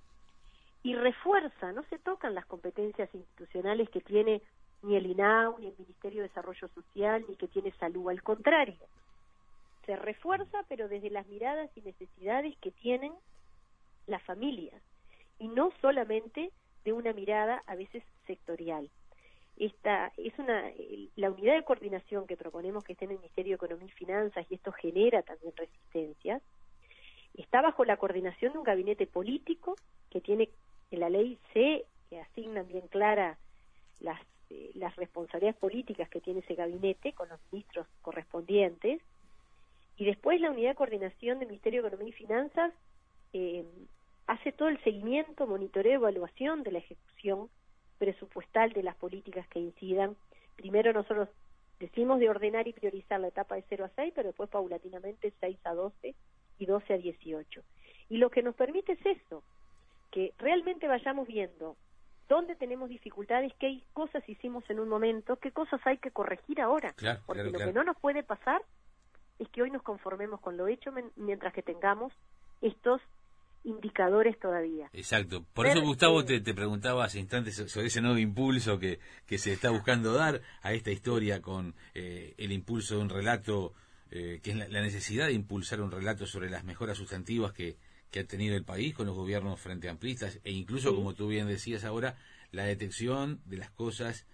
y 0.87 0.95
refuerza, 0.95 1.73
no 1.73 1.83
se 1.89 1.99
tocan 1.99 2.33
las 2.33 2.45
competencias 2.45 3.13
institucionales 3.13 3.89
que 3.89 3.99
tiene 3.99 4.41
ni 4.83 4.95
el 4.95 5.05
INAU, 5.05 5.59
ni 5.59 5.67
el 5.67 5.75
Ministerio 5.77 6.21
de 6.21 6.29
Desarrollo 6.29 6.69
Social, 6.69 7.25
ni 7.27 7.35
que 7.35 7.49
tiene 7.49 7.73
salud, 7.73 8.09
al 8.09 8.23
contrario, 8.23 8.77
se 9.85 9.97
refuerza 9.97 10.63
pero 10.69 10.87
desde 10.87 11.09
las 11.09 11.27
miradas 11.27 11.69
y 11.75 11.81
necesidades 11.81 12.55
que 12.59 12.71
tienen 12.71 13.11
las 14.05 14.23
familias 14.23 14.81
y 15.39 15.49
no 15.49 15.73
solamente 15.81 16.51
de 16.85 16.93
una 16.93 17.11
mirada 17.11 17.61
a 17.67 17.75
veces 17.75 18.01
sectorial. 18.25 18.89
Esta 19.57 20.13
es 20.15 20.39
una 20.39 20.71
la 21.17 21.31
unidad 21.31 21.55
de 21.55 21.65
coordinación 21.65 22.27
que 22.27 22.37
proponemos 22.37 22.85
que 22.85 22.93
esté 22.93 23.03
en 23.03 23.11
el 23.11 23.17
Ministerio 23.17 23.51
de 23.51 23.55
Economía 23.55 23.87
y 23.87 23.91
Finanzas 23.91 24.45
y 24.49 24.55
esto 24.55 24.71
genera 24.71 25.21
también 25.23 25.51
resistencias 25.57 26.41
está 27.33 27.61
bajo 27.61 27.85
la 27.85 27.97
coordinación 27.97 28.53
de 28.53 28.59
un 28.59 28.63
gabinete 28.63 29.05
político 29.05 29.75
que 30.09 30.21
tiene 30.21 30.49
en 30.91 30.99
la 30.99 31.09
ley 31.09 31.37
se 31.53 31.85
asignan 32.19 32.67
bien 32.67 32.87
clara 32.87 33.37
las 33.99 34.19
eh, 34.49 34.71
las 34.75 34.95
responsabilidades 34.95 35.59
políticas 35.59 36.07
que 36.09 36.21
tiene 36.21 36.39
ese 36.39 36.55
gabinete 36.55 37.11
con 37.11 37.27
los 37.27 37.39
ministros 37.51 37.85
correspondientes 38.01 39.01
y 39.97 40.05
después 40.05 40.39
la 40.39 40.51
unidad 40.51 40.69
de 40.69 40.75
coordinación 40.75 41.39
del 41.39 41.49
Ministerio 41.49 41.81
de 41.81 41.89
Economía 41.89 42.13
y 42.13 42.17
Finanzas 42.17 42.73
eh, 43.33 43.65
hace 44.25 44.53
todo 44.53 44.69
el 44.69 44.81
seguimiento, 44.85 45.47
monitoreo, 45.47 45.95
evaluación 45.95 46.63
de 46.63 46.71
la 46.71 46.77
ejecución 46.79 47.49
presupuestal 47.97 48.71
de 48.71 48.83
las 48.83 48.95
políticas 48.95 49.45
que 49.49 49.59
incidan. 49.59 50.15
Primero 50.55 50.93
nosotros 50.93 51.27
decimos 51.81 52.19
de 52.19 52.29
ordenar 52.29 52.69
y 52.69 52.73
priorizar 52.73 53.19
la 53.19 53.27
etapa 53.27 53.55
de 53.55 53.65
0 53.67 53.83
a 53.83 53.89
6, 53.97 54.13
pero 54.15 54.29
después 54.29 54.49
paulatinamente 54.49 55.33
6 55.41 55.57
a 55.65 55.73
12 55.73 56.15
y 56.57 56.65
12 56.65 56.93
a 56.93 56.97
18. 56.97 57.63
Y 58.09 58.17
lo 58.17 58.29
que 58.29 58.43
nos 58.43 58.55
permite 58.55 58.93
es 58.93 59.05
eso, 59.05 59.43
que 60.17 60.33
realmente 60.39 60.87
vayamos 60.87 61.27
viendo 61.27 61.77
dónde 62.27 62.55
tenemos 62.55 62.89
dificultades, 62.89 63.53
qué 63.59 63.83
cosas 63.93 64.27
hicimos 64.27 64.67
en 64.67 64.79
un 64.79 64.89
momento, 64.89 65.35
qué 65.35 65.51
cosas 65.51 65.79
hay 65.85 65.99
que 65.99 66.09
corregir 66.09 66.59
ahora. 66.59 66.95
Porque 67.27 67.43
lo 67.43 67.59
que 67.59 67.71
no 67.71 67.83
nos 67.83 67.95
puede 67.97 68.23
pasar 68.23 68.63
es 69.37 69.47
que 69.49 69.61
hoy 69.61 69.69
nos 69.69 69.83
conformemos 69.83 70.41
con 70.41 70.57
lo 70.57 70.67
hecho 70.67 70.89
mientras 71.17 71.53
que 71.53 71.61
tengamos 71.61 72.13
estos 72.61 72.99
indicadores 73.63 74.39
todavía. 74.39 74.89
Exacto. 74.91 75.45
Por 75.53 75.67
eso, 75.67 75.81
Gustavo, 75.81 76.25
te, 76.25 76.41
preguntaba 76.41 77.05
hace 77.05 77.19
instantes 77.19 77.53
sobre 77.71 77.85
ese 77.85 78.01
nuevo 78.01 78.17
impulso 78.17 78.79
que, 78.79 78.97
que 79.27 79.37
se 79.37 79.53
está 79.53 79.69
buscando 79.69 80.13
dar 80.13 80.41
a 80.63 80.73
esta 80.73 80.89
historia 80.89 81.43
con 81.43 81.75
eh, 81.93 82.33
el 82.39 82.51
impulso 82.53 82.95
de 82.95 83.01
un 83.01 83.09
relato, 83.09 83.75
eh, 84.09 84.39
que 84.41 84.49
es 84.49 84.57
la, 84.57 84.81
necesidad 84.81 85.27
de 85.27 85.33
impulsar 85.33 85.79
un 85.79 85.91
relato 85.91 86.25
sobre 86.25 86.49
las 86.49 86.63
mejoras 86.63 86.97
sustantivas 86.97 87.53
que, 87.53 87.77
que 88.11 88.21
ha 88.21 88.25
tenido 88.25 88.55
el 88.55 88.63
país 88.63 88.93
con 88.93 89.07
los 89.07 89.15
gobiernos 89.15 89.59
frente 89.59 89.89
amplistas 89.89 90.39
e 90.43 90.51
incluso, 90.51 90.95
como 90.95 91.13
tú 91.13 91.27
bien 91.27 91.47
decías 91.47 91.83
ahora, 91.83 92.15
la 92.51 92.63
detección 92.63 93.41
de 93.45 93.57
las 93.57 93.69
cosas 93.71 94.25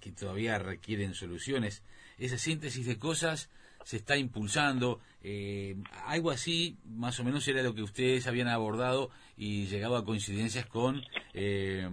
que 0.00 0.12
todavía 0.12 0.58
requieren 0.58 1.14
soluciones. 1.14 1.82
Esa 2.18 2.38
síntesis 2.38 2.86
de 2.86 2.98
cosas 2.98 3.50
se 3.84 3.96
está 3.96 4.16
impulsando. 4.16 5.00
Eh, 5.22 5.76
algo 6.06 6.30
así, 6.30 6.76
más 6.84 7.18
o 7.20 7.24
menos, 7.24 7.46
era 7.48 7.62
lo 7.62 7.74
que 7.74 7.82
ustedes 7.82 8.26
habían 8.26 8.48
abordado 8.48 9.10
y 9.36 9.66
llegado 9.66 9.96
a 9.96 10.04
coincidencias 10.04 10.66
con 10.66 11.02
eh, 11.34 11.88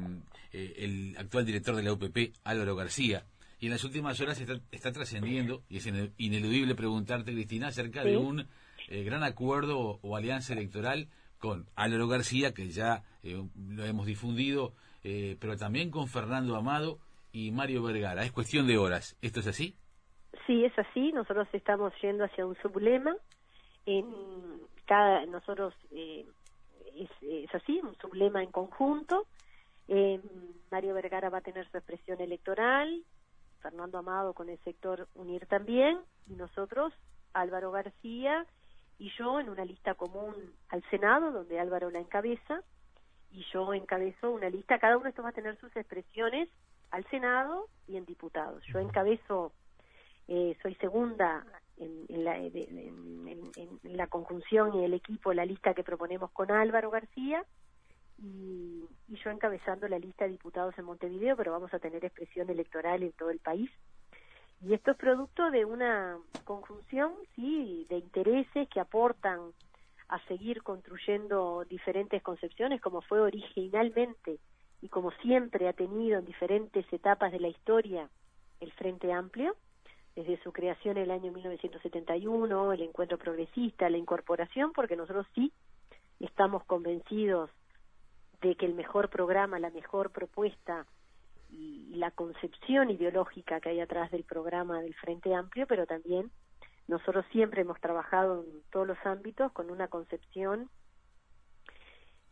eh, 0.51 0.73
el 0.77 1.15
actual 1.17 1.45
director 1.45 1.75
de 1.75 1.83
la 1.83 1.93
UPP, 1.93 2.33
Álvaro 2.43 2.75
García. 2.75 3.25
Y 3.59 3.67
en 3.67 3.73
las 3.73 3.83
últimas 3.83 4.19
horas 4.19 4.41
está, 4.41 4.59
está 4.71 4.91
trascendiendo, 4.91 5.63
y 5.69 5.77
es 5.77 5.87
ineludible 6.17 6.75
preguntarte, 6.75 7.31
Cristina, 7.31 7.67
acerca 7.67 8.03
de 8.03 8.17
un 8.17 8.45
gran 8.87 9.23
acuerdo 9.23 9.99
o, 10.01 10.15
alianza 10.15 10.53
electoral 10.53 11.07
con 11.37 11.67
Álvaro 11.75 12.07
García, 12.07 12.53
que 12.53 12.69
ya 12.69 13.03
lo 13.23 13.85
hemos 13.85 14.05
difundido, 14.05 14.73
pero 15.01 15.57
también 15.57 15.91
con 15.91 16.07
Fernando 16.07 16.55
Amado 16.55 16.99
y 17.33 17.51
Mario 17.51 17.83
Vergara. 17.83 18.23
Es 18.23 18.31
cuestión 18.31 18.67
de 18.67 18.77
horas. 18.77 19.17
¿Esto 19.21 19.41
es 19.41 19.47
así? 19.47 19.75
Sí, 20.47 20.63
es 20.63 20.77
así. 20.77 21.11
Nosotros 21.11 21.47
estamos 21.51 21.93
yendo 22.01 22.23
hacia 22.23 22.45
un 22.45 22.55
sublema. 22.61 23.15
En 23.85 24.05
cada 24.85 25.25
nosotros 25.25 25.73
eh, 25.91 26.25
es, 26.95 27.53
así, 27.53 27.79
un 27.83 27.95
sublema 27.97 28.43
en 28.43 28.51
conjunto. 28.51 29.25
Eh, 29.87 30.21
Mario 30.71 30.93
Vergara 30.93 31.29
va 31.29 31.39
a 31.39 31.41
tener 31.41 31.69
su 31.69 31.77
expresión 31.77 32.21
electoral, 32.21 33.03
Fernando 33.61 33.97
Amado 33.97 34.33
con 34.33 34.49
el 34.49 34.57
sector 34.59 35.07
UNIR 35.15 35.45
también, 35.47 35.99
y 36.27 36.35
nosotros, 36.35 36.93
Álvaro 37.33 37.71
García 37.71 38.45
y 39.03 39.11
yo 39.17 39.37
en 39.41 39.49
una 39.49 39.65
lista 39.65 39.95
común 39.95 40.33
al 40.69 40.81
Senado, 40.89 41.33
donde 41.33 41.59
Álvaro 41.59 41.91
la 41.91 41.99
encabeza, 41.99 42.63
y 43.31 43.43
yo 43.51 43.73
encabezo 43.73 44.31
una 44.31 44.49
lista, 44.49 44.79
cada 44.79 44.95
uno 44.95 45.03
de 45.03 45.09
estos 45.09 45.25
va 45.25 45.29
a 45.29 45.33
tener 45.33 45.57
sus 45.57 45.75
expresiones 45.75 46.47
al 46.89 47.03
Senado 47.09 47.67
y 47.85 47.97
en 47.97 48.05
diputados. 48.05 48.63
Yo 48.71 48.79
encabezo 48.79 49.51
eh, 50.29 50.55
soy 50.61 50.75
segunda 50.75 51.45
en, 51.75 52.23
la, 52.23 52.37
en, 52.37 53.79
la, 53.83 54.07
conjunción 54.07 54.73
y 54.73 54.85
el 54.85 54.93
equipo, 54.93 55.33
la 55.33 55.43
lista 55.43 55.73
que 55.73 55.83
proponemos 55.83 56.31
con 56.31 56.49
Álvaro 56.49 56.89
García 56.89 57.43
y, 58.19 58.87
yo 59.09 59.31
encabezando 59.31 59.85
la 59.89 59.99
lista 59.99 60.23
de 60.23 60.31
diputados 60.31 60.77
en 60.77 60.85
Montevideo, 60.85 61.35
pero 61.35 61.51
vamos 61.51 61.73
a 61.73 61.79
tener 61.79 62.05
expresión 62.05 62.49
electoral 62.49 63.03
en 63.03 63.11
todo 63.11 63.31
el 63.31 63.39
país. 63.39 63.69
Y 64.65 64.73
esto 64.73 64.91
es 64.91 64.97
producto 64.97 65.51
de 65.51 65.65
una 65.65 66.17
conjunción, 66.45 67.11
sí, 67.35 67.85
de 67.89 67.97
intereses 67.97 68.69
que 68.69 68.79
aportan 68.79 69.51
a 70.07 70.19
seguir 70.27 70.63
construyendo 70.63 71.65
diferentes 71.65 72.21
concepciones, 72.23 72.79
como 72.79 73.01
fue 73.01 73.19
originalmente 73.19 74.39
y 74.81 74.87
como 74.87 75.11
siempre 75.21 75.67
ha 75.67 75.73
tenido 75.73 76.19
en 76.19 76.25
diferentes 76.25 76.85
etapas 76.93 77.31
de 77.31 77.39
la 77.39 77.49
historia 77.49 78.09
el 78.61 78.71
Frente 78.73 79.11
Amplio, 79.11 79.55
desde 80.15 80.41
su 80.43 80.53
creación 80.53 80.97
en 80.97 81.03
el 81.03 81.11
año 81.11 81.31
1971, 81.33 82.71
el 82.71 82.81
encuentro 82.83 83.17
progresista, 83.17 83.89
la 83.89 83.97
incorporación, 83.97 84.71
porque 84.71 84.95
nosotros 84.95 85.25
sí 85.35 85.51
estamos 86.19 86.63
convencidos 86.63 87.49
de 88.41 88.55
que 88.55 88.65
el 88.65 88.75
mejor 88.75 89.09
programa, 89.09 89.59
la 89.59 89.71
mejor 89.71 90.11
propuesta 90.11 90.85
y 91.55 91.95
la 91.95 92.11
concepción 92.11 92.89
ideológica 92.89 93.59
que 93.61 93.69
hay 93.69 93.79
atrás 93.79 94.11
del 94.11 94.23
programa 94.23 94.81
del 94.81 94.95
Frente 94.95 95.33
Amplio, 95.33 95.67
pero 95.67 95.85
también 95.85 96.31
nosotros 96.87 97.25
siempre 97.31 97.61
hemos 97.61 97.79
trabajado 97.79 98.43
en 98.43 98.61
todos 98.71 98.87
los 98.87 98.97
ámbitos 99.05 99.51
con 99.51 99.69
una 99.69 99.87
concepción 99.87 100.69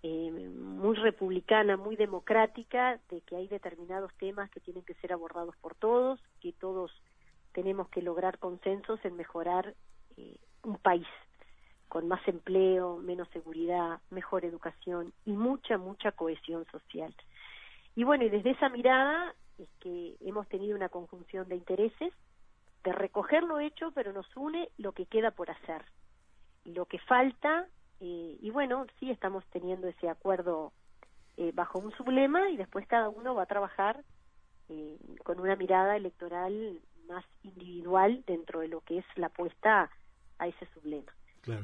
eh, 0.04 0.32
muy 0.32 0.96
republicana, 0.96 1.78
muy 1.78 1.96
democrática, 1.96 3.00
de 3.10 3.22
que 3.22 3.36
hay 3.36 3.48
determinados 3.48 4.12
temas 4.16 4.50
que 4.50 4.60
tienen 4.60 4.84
que 4.84 4.96
ser 4.96 5.14
abordados 5.14 5.56
por 5.58 5.76
todos, 5.76 6.20
que 6.40 6.54
todos 6.54 6.92
tenemos 7.54 7.88
que 7.90 8.02
lograr 8.02 8.40
consensos 8.40 9.00
en 9.06 9.16
mejorar 9.16 9.76
eh, 10.18 10.38
un 10.64 10.78
país 10.78 11.08
con 11.88 12.08
más 12.08 12.26
empleo, 12.28 12.98
menos 12.98 13.28
seguridad, 13.30 14.00
mejor 14.10 14.46
educación 14.46 15.14
y 15.26 15.34
mucha, 15.34 15.78
mucha 15.78 16.14
cohesión 16.14 16.66
social. 16.72 17.14
Y 17.96 18.04
bueno, 18.04 18.24
y 18.24 18.30
desde 18.30 18.52
esa 18.52 18.70
mirada 18.70 19.34
es 19.58 19.70
que 19.80 20.16
hemos 20.22 20.48
tenido 20.48 20.76
una 20.76 20.90
conjunción 20.90 21.48
de 21.50 21.56
intereses, 21.56 22.14
de 22.84 22.92
recoger 22.94 23.44
lo 23.44 23.60
hecho, 23.60 23.92
pero 23.92 24.12
nos 24.14 24.26
une 24.36 24.70
lo 24.78 24.94
que 24.94 25.06
queda 25.06 25.32
por 25.32 25.52
hacer, 25.52 25.84
lo 26.66 26.86
que 26.86 27.00
falta, 27.00 27.68
eh, 28.00 28.38
y 28.40 28.50
bueno, 28.50 28.88
sí 29.00 29.12
estamos 29.12 29.46
teniendo 29.52 29.88
ese 29.88 30.10
acuerdo 30.10 30.74
eh, 31.38 31.52
bajo 31.54 31.80
un 31.80 31.92
sublema 31.92 32.50
y 32.50 32.58
después 32.58 32.88
cada 32.88 33.10
uno 33.10 33.36
va 33.36 33.44
a 33.44 33.48
trabajar 33.48 34.04
con 35.26 35.42
una 35.42 35.58
mirada 35.58 35.98
electoral 35.98 36.80
más 37.08 37.26
individual 37.44 38.24
dentro 38.26 38.62
de 38.62 38.70
lo 38.70 38.82
que 38.82 39.00
es 39.00 39.06
la 39.16 39.28
apuesta 39.28 39.90
a 40.40 40.48
ese 40.48 40.66
sublema. 40.74 41.12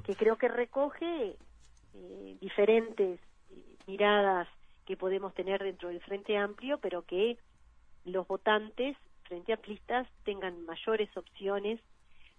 Que 0.03 0.15
creo 0.15 0.37
que 0.37 0.47
recoge 0.47 1.37
eh, 1.93 2.37
diferentes 2.41 3.19
eh, 3.51 3.77
miradas 3.85 4.47
que 4.88 4.95
podemos 4.97 5.34
tener 5.34 5.62
dentro 5.62 5.89
del 5.89 6.00
Frente 6.00 6.38
Amplio, 6.38 6.80
pero 6.80 7.04
que 7.04 7.38
los 8.06 8.26
votantes 8.26 8.95
frente 9.23 9.52
amplistas 9.52 10.08
tengan 10.23 10.65
mayores 10.65 11.15
opciones. 11.17 11.82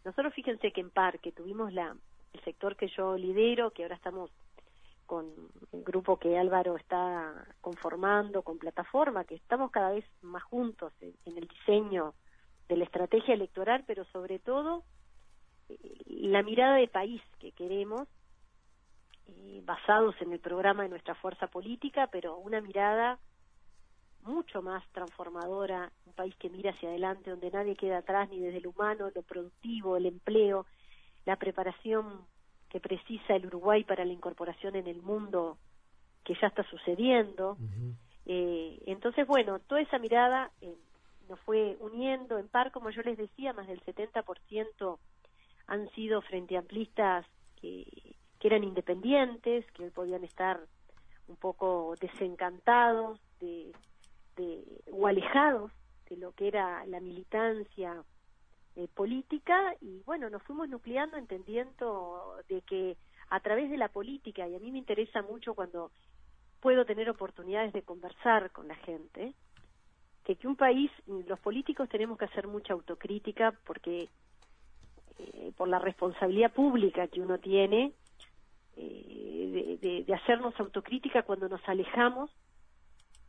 Nosotros 0.03 0.33
fíjense 0.33 0.73
que 0.73 0.81
en 0.81 0.91
Parque 0.91 1.31
tuvimos 1.31 1.75
la, 1.75 1.95
el 2.33 2.41
sector 2.45 2.75
que 2.75 2.89
yo 2.89 3.19
lidero, 3.19 3.71
que 3.71 3.83
ahora 3.83 3.97
estamos 3.97 4.31
con 5.05 5.27
el 5.73 5.85
grupo 5.85 6.19
que 6.19 6.39
Álvaro 6.39 6.77
está 6.77 7.47
conformando, 7.61 8.43
con 8.43 8.59
plataforma, 8.59 9.25
que 9.25 9.35
estamos 9.35 9.71
cada 9.71 9.91
vez 9.91 10.07
más 10.23 10.43
juntos 10.43 10.93
en 11.01 11.37
el 11.37 11.47
diseño 11.47 12.15
de 12.69 12.77
la 12.77 12.85
estrategia 12.85 13.35
electoral, 13.35 13.85
pero 13.87 14.05
sobre 14.07 14.39
todo 14.39 14.85
eh, 15.69 15.79
la 16.07 16.43
mirada 16.43 16.77
de 16.77 16.89
país 16.89 17.21
que 17.41 17.53
queremos, 17.53 18.09
eh, 19.29 19.63
basados 19.65 20.15
en 20.21 20.33
el 20.33 20.41
programa 20.41 20.83
de 20.83 20.89
nuestra 20.89 21.15
fuerza 21.15 21.47
política, 21.49 22.09
pero 22.11 22.39
una 22.39 22.61
mirada 22.61 23.19
mucho 24.23 24.63
más 24.63 24.83
transformadora, 24.93 25.93
un 26.07 26.13
país 26.15 26.35
que 26.37 26.51
mira 26.51 26.71
hacia 26.71 26.89
adelante, 26.89 27.31
donde 27.31 27.51
nadie 27.51 27.77
queda 27.77 27.99
atrás 27.99 28.29
ni 28.31 28.41
desde 28.41 28.61
lo 28.61 28.71
humano, 28.71 29.11
lo 29.15 29.23
productivo, 29.23 29.97
el 29.97 30.07
empleo, 30.07 30.67
la 31.25 31.37
preparación 31.37 32.27
que 32.69 32.81
precisa 32.81 33.35
el 33.35 33.47
Uruguay 33.47 33.85
para 33.85 34.05
la 34.05 34.13
incorporación 34.13 34.77
en 34.77 34.87
el 34.87 35.03
mundo 35.03 35.59
que 36.25 36.35
ya 36.41 36.49
está 36.49 36.63
sucediendo. 36.65 37.57
eh, 38.27 38.83
entonces, 38.87 39.27
bueno, 39.27 39.59
toda 39.61 39.81
esa 39.81 39.99
mirada 39.99 40.51
nos 41.29 41.41
fue 41.41 41.77
uniendo 41.81 42.39
en 42.39 42.49
par, 42.49 42.73
como 42.73 42.91
yo 42.91 43.03
les 43.03 43.17
decía, 43.17 43.53
más 43.53 43.67
del 43.67 43.83
70% 43.85 44.99
han 45.67 45.91
sido 45.91 46.23
frente 46.23 46.57
amplistas 46.57 47.27
que, 47.61 48.08
que 48.39 48.49
eran 48.49 48.65
independientes, 48.65 49.67
que 49.73 49.85
hoy 49.85 49.91
podían 49.91 50.25
estar 50.25 50.61
un 51.29 51.37
poco 51.37 51.95
desencantados 52.01 53.21
de, 53.41 53.73
de, 54.37 54.65
o 54.93 55.07
alejados 55.07 55.73
de 56.09 56.17
lo 56.17 56.33
que 56.33 56.49
era 56.49 56.85
la 56.87 57.01
militancia 57.01 58.03
eh, 58.77 58.89
política. 58.95 59.75
Y 59.81 60.03
bueno, 60.07 60.31
nos 60.31 60.43
fuimos 60.43 60.69
nucleando 60.69 61.17
entendiendo 61.17 62.37
de 62.49 62.63
que 62.63 62.97
a 63.31 63.41
través 63.41 63.71
de 63.71 63.77
la 63.77 63.89
política, 63.89 64.49
y 64.49 64.55
a 64.55 64.59
mí 64.59 64.71
me 64.73 64.79
interesa 64.79 65.23
mucho 65.23 65.55
cuando 65.55 65.91
puedo 66.61 66.85
tener 66.85 67.11
oportunidades 67.11 67.73
de 67.73 67.83
conversar 67.83 68.51
con 68.51 68.69
la 68.69 68.75
gente, 68.77 69.35
que, 70.25 70.47
un 70.47 70.57
país, 70.57 70.91
los 71.07 71.41
políticos 71.41 71.89
tenemos 71.89 72.19
que 72.19 72.27
hacer 72.27 72.47
mucha 72.47 72.75
autocrítica 72.75 73.55
porque 73.65 74.09
eh, 75.19 75.53
por 75.57 75.69
la 75.69 75.79
responsabilidad 75.79 76.53
pública 76.53 77.09
que 77.09 77.21
uno 77.21 77.39
tiene 77.39 77.93
eh, 78.79 80.05
de, 80.07 80.15
hacernos 80.15 80.59
autocrítica 80.59 81.23
cuando 81.23 81.49
nos 81.49 81.61
alejamos 81.69 82.31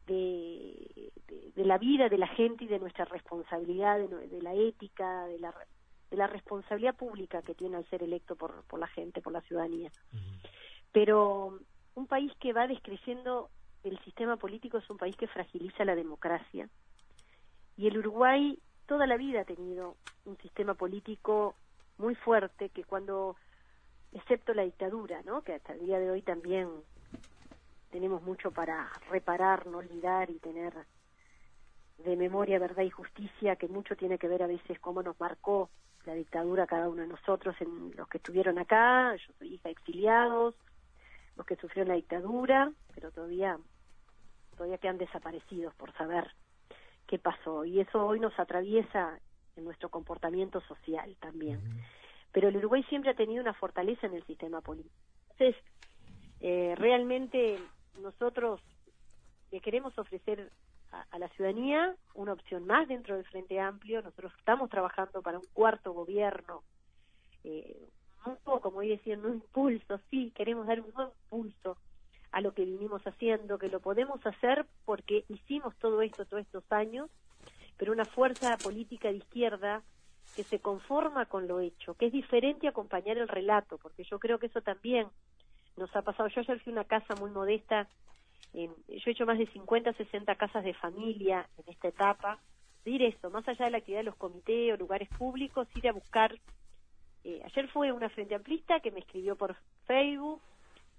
de, 0.07 1.11
la 1.55 1.77
vida 1.77 2.09
de 2.09 2.17
la 2.17 2.27
gente 2.27 2.65
y 2.65 2.67
de 2.67 2.79
nuestra 2.79 3.05
responsabilidad, 3.05 3.99
de, 3.99 4.41
la 4.41 4.53
ética, 4.53 5.25
de 5.25 5.39
la, 5.39 5.53
de 6.09 6.17
la 6.17 6.27
responsabilidad 6.27 6.95
pública 6.95 7.41
que 7.41 7.55
tiene 7.55 7.77
al 7.77 7.89
ser 7.89 8.03
electo 8.03 8.35
por, 8.35 8.63
por 8.63 8.79
la 8.79 8.87
gente, 8.87 9.21
por 9.21 9.33
la 9.33 9.41
ciudadanía. 9.41 9.91
Pero 10.91 11.59
un 11.95 12.07
país 12.07 12.31
que 12.39 12.53
va 12.53 12.67
descreyendo 12.67 13.49
el 13.83 13.99
sistema 13.99 14.37
político 14.37 14.77
es 14.77 14.89
un 14.89 14.97
país 14.97 15.15
que 15.15 15.27
fragiliza 15.27 15.85
la 15.85 15.95
democracia. 15.95 16.69
Y 17.77 17.87
el 17.87 17.97
Uruguay 17.97 18.57
toda 18.89 19.05
la 19.05 19.17
vida 19.17 19.41
ha 19.41 19.45
tenido 19.45 19.95
un 20.25 20.35
sistema 20.37 20.73
político 20.73 21.53
muy 21.99 22.15
fuerte 22.15 22.69
que 22.69 22.83
cuando, 22.83 23.35
excepto 24.13 24.53
la 24.53 24.63
dictadura, 24.63 25.21
¿no? 25.23 25.41
que 25.41 25.53
hasta 25.53 25.73
el 25.73 25.79
día 25.79 25.99
de 25.99 26.11
hoy 26.11 26.21
también 26.21 26.69
tenemos 27.91 28.21
mucho 28.21 28.51
para 28.51 28.89
reparar, 29.09 29.67
no 29.67 29.77
olvidar 29.79 30.29
y 30.29 30.39
tener 30.39 30.73
de 31.97 32.15
memoria, 32.15 32.59
verdad 32.59 32.83
y 32.83 32.89
justicia, 32.89 33.55
que 33.55 33.67
mucho 33.67 33.95
tiene 33.95 34.17
que 34.17 34.27
ver 34.27 34.43
a 34.43 34.47
veces 34.47 34.79
cómo 34.79 35.03
nos 35.03 35.19
marcó 35.19 35.69
la 36.05 36.13
dictadura 36.13 36.65
cada 36.65 36.87
uno 36.87 37.01
de 37.01 37.07
nosotros, 37.07 37.55
en 37.59 37.93
los 37.95 38.07
que 38.07 38.17
estuvieron 38.17 38.57
acá, 38.57 39.15
yo 39.15 39.33
soy 39.37 39.55
hija 39.55 39.69
de 39.69 39.71
exiliados, 39.71 40.55
los 41.35 41.45
que 41.45 41.55
sufrieron 41.57 41.89
la 41.89 41.95
dictadura, 41.95 42.71
pero 42.93 43.11
todavía 43.11 43.57
todavía 44.55 44.77
quedan 44.77 44.97
desaparecidos 44.97 45.73
por 45.75 45.93
saber 45.93 46.29
qué 47.07 47.17
pasó 47.17 47.63
y 47.63 47.79
eso 47.79 48.05
hoy 48.05 48.19
nos 48.19 48.37
atraviesa 48.37 49.17
en 49.55 49.63
nuestro 49.63 49.89
comportamiento 49.89 50.59
social 50.61 51.15
también. 51.21 51.61
Pero 52.31 52.49
el 52.49 52.57
Uruguay 52.57 52.83
siempre 52.83 53.11
ha 53.11 53.15
tenido 53.15 53.41
una 53.41 53.53
fortaleza 53.53 54.07
en 54.07 54.13
el 54.13 54.25
sistema 54.25 54.61
político. 54.61 54.95
Entonces, 55.31 55.55
eh, 56.41 56.75
realmente 56.77 57.59
nosotros 58.01 58.61
le 59.51 59.61
queremos 59.61 59.97
ofrecer 59.97 60.51
a, 60.91 61.19
la 61.19 61.27
ciudadanía 61.29 61.95
una 62.13 62.33
opción 62.33 62.65
más 62.65 62.87
dentro 62.87 63.15
del 63.15 63.25
Frente 63.25 63.59
Amplio. 63.59 64.01
Nosotros 64.01 64.33
estamos 64.37 64.69
trabajando 64.69 65.21
para 65.21 65.39
un 65.39 65.45
cuarto 65.53 65.93
gobierno, 65.93 66.63
eh, 67.43 67.89
un 68.25 68.37
poco, 68.37 68.61
como 68.61 68.79
hoy 68.79 68.89
decían, 68.89 69.25
un 69.25 69.35
impulso, 69.35 69.99
sí, 70.09 70.31
queremos 70.35 70.67
dar 70.67 70.81
un 70.81 70.91
nuevo 70.93 71.13
impulso 71.23 71.77
a 72.31 72.41
lo 72.41 72.53
que 72.53 72.65
vinimos 72.65 73.01
haciendo, 73.07 73.57
que 73.57 73.69
lo 73.69 73.79
podemos 73.79 74.23
hacer 74.25 74.65
porque 74.85 75.25
hicimos 75.29 75.75
todo 75.77 76.01
esto 76.01 76.25
todos 76.25 76.43
estos 76.43 76.69
años, 76.71 77.09
pero 77.77 77.91
una 77.91 78.05
fuerza 78.05 78.57
política 78.57 79.07
de 79.07 79.17
izquierda 79.17 79.81
que 80.35 80.43
se 80.45 80.59
conforma 80.59 81.25
con 81.25 81.47
lo 81.47 81.59
hecho, 81.59 81.95
que 81.95 82.07
es 82.07 82.11
diferente 82.11 82.67
acompañar 82.67 83.17
el 83.17 83.27
relato, 83.27 83.77
porque 83.77 84.03
yo 84.03 84.19
creo 84.19 84.39
que 84.39 84.47
eso 84.47 84.61
también 84.61 85.07
nos 85.77 85.93
ha 85.95 86.01
pasado. 86.01 86.29
Yo 86.29 86.41
ayer 86.41 86.59
fui 86.61 86.71
a 86.71 86.75
una 86.75 86.83
casa 86.83 87.15
muy 87.15 87.31
modesta, 87.31 87.87
en, 88.53 88.73
yo 88.87 89.03
he 89.05 89.11
hecho 89.11 89.25
más 89.25 89.37
de 89.37 89.47
50, 89.47 89.93
60 89.93 90.35
casas 90.35 90.63
de 90.63 90.73
familia 90.73 91.47
en 91.57 91.73
esta 91.73 91.87
etapa, 91.87 92.39
ir 92.85 93.03
eso, 93.03 93.29
más 93.29 93.47
allá 93.47 93.65
de 93.65 93.71
la 93.71 93.77
actividad 93.79 93.99
de 93.99 94.05
los 94.05 94.15
comités 94.15 94.73
o 94.73 94.77
lugares 94.77 95.09
públicos, 95.09 95.67
ir 95.75 95.87
a 95.87 95.93
buscar. 95.93 96.35
Eh, 97.23 97.41
ayer 97.45 97.67
fue 97.69 97.91
una 97.91 98.09
frente 98.09 98.35
amplista 98.35 98.79
que 98.79 98.91
me 98.91 98.99
escribió 98.99 99.35
por 99.35 99.55
Facebook, 99.85 100.41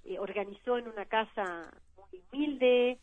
eh, 0.04 0.18
organizó 0.18 0.78
en 0.78 0.88
una 0.88 1.06
casa 1.06 1.72
muy 1.96 2.22
humilde 2.30 2.98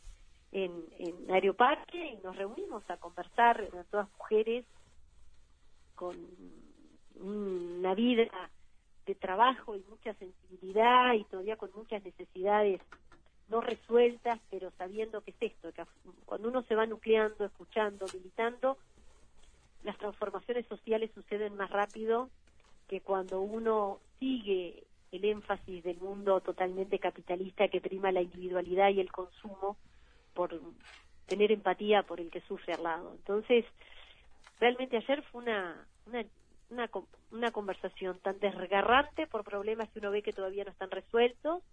en, 0.51 0.71
en 0.99 1.31
Aeroparque 1.31 2.13
y 2.13 2.17
nos 2.17 2.35
reunimos 2.35 2.89
a 2.89 2.97
conversar, 2.97 3.61
eran 3.61 3.85
todas 3.89 4.07
mujeres 4.17 4.65
con 5.97 6.15
una 7.19 7.95
vida 7.95 8.29
de 9.07 9.15
trabajo 9.15 9.75
y 9.75 9.83
mucha 9.89 10.13
sensibilidad 10.13 11.13
y 11.15 11.23
todavía 11.23 11.57
con 11.57 11.71
muchas 11.75 12.05
necesidades 12.05 12.79
no 13.49 13.61
resueltas, 13.61 14.39
pero 14.51 14.71
sabiendo 14.77 15.21
que 15.21 15.31
es 15.31 15.37
esto, 15.51 15.71
que 15.71 15.83
cuando 16.25 16.49
uno 16.49 16.61
se 16.63 16.75
va 16.75 16.85
nucleando, 16.85 17.45
escuchando, 17.45 18.05
militando, 18.13 18.77
las 19.83 19.97
transformaciones 19.97 20.67
sociales 20.67 21.09
suceden 21.15 21.55
más 21.55 21.69
rápido 21.71 22.29
que 22.87 23.01
cuando 23.01 23.41
uno 23.41 23.99
sigue 24.19 24.83
el 25.11 25.25
énfasis 25.25 25.83
del 25.83 25.97
mundo 25.97 26.41
totalmente 26.41 26.99
capitalista 26.99 27.69
que 27.69 27.81
prima 27.81 28.11
la 28.11 28.21
individualidad 28.21 28.89
y 28.89 28.99
el 28.99 29.11
consumo 29.11 29.77
por 30.33 30.61
tener 31.25 31.51
empatía 31.51 32.03
por 32.03 32.19
el 32.19 32.29
que 32.29 32.41
sufre 32.41 32.73
al 32.73 32.83
lado. 32.83 33.13
Entonces, 33.15 33.65
realmente 34.59 34.97
ayer 34.97 35.23
fue 35.23 35.41
una, 35.43 35.87
una, 36.05 36.25
una, 36.69 36.89
una 37.31 37.51
conversación 37.51 38.19
tan 38.19 38.39
desgarrante 38.39 39.27
por 39.27 39.43
problemas 39.43 39.89
que 39.89 39.99
uno 39.99 40.11
ve 40.11 40.21
que 40.21 40.33
todavía 40.33 40.63
no 40.63 40.71
están 40.71 40.91
resueltos, 40.91 41.63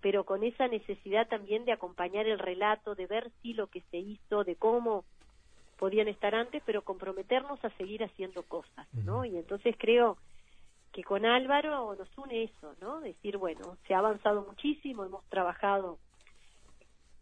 pero 0.00 0.24
con 0.24 0.42
esa 0.42 0.66
necesidad 0.68 1.28
también 1.28 1.64
de 1.64 1.72
acompañar 1.72 2.26
el 2.26 2.38
relato, 2.38 2.94
de 2.94 3.06
ver 3.06 3.30
si 3.40 3.54
lo 3.54 3.68
que 3.68 3.82
se 3.90 3.98
hizo, 3.98 4.44
de 4.44 4.56
cómo 4.56 5.04
podían 5.78 6.08
estar 6.08 6.34
antes, 6.34 6.62
pero 6.66 6.82
comprometernos 6.82 7.64
a 7.64 7.70
seguir 7.70 8.04
haciendo 8.04 8.42
cosas, 8.42 8.86
¿no? 8.92 9.24
Y 9.24 9.36
entonces 9.36 9.74
creo 9.78 10.16
que 10.92 11.02
con 11.02 11.24
Álvaro 11.24 11.94
nos 11.94 12.18
une 12.18 12.44
eso, 12.44 12.74
¿no? 12.80 13.00
Decir, 13.00 13.38
bueno, 13.38 13.78
se 13.86 13.94
ha 13.94 13.98
avanzado 13.98 14.42
muchísimo, 14.42 15.04
hemos 15.04 15.24
trabajado 15.26 15.98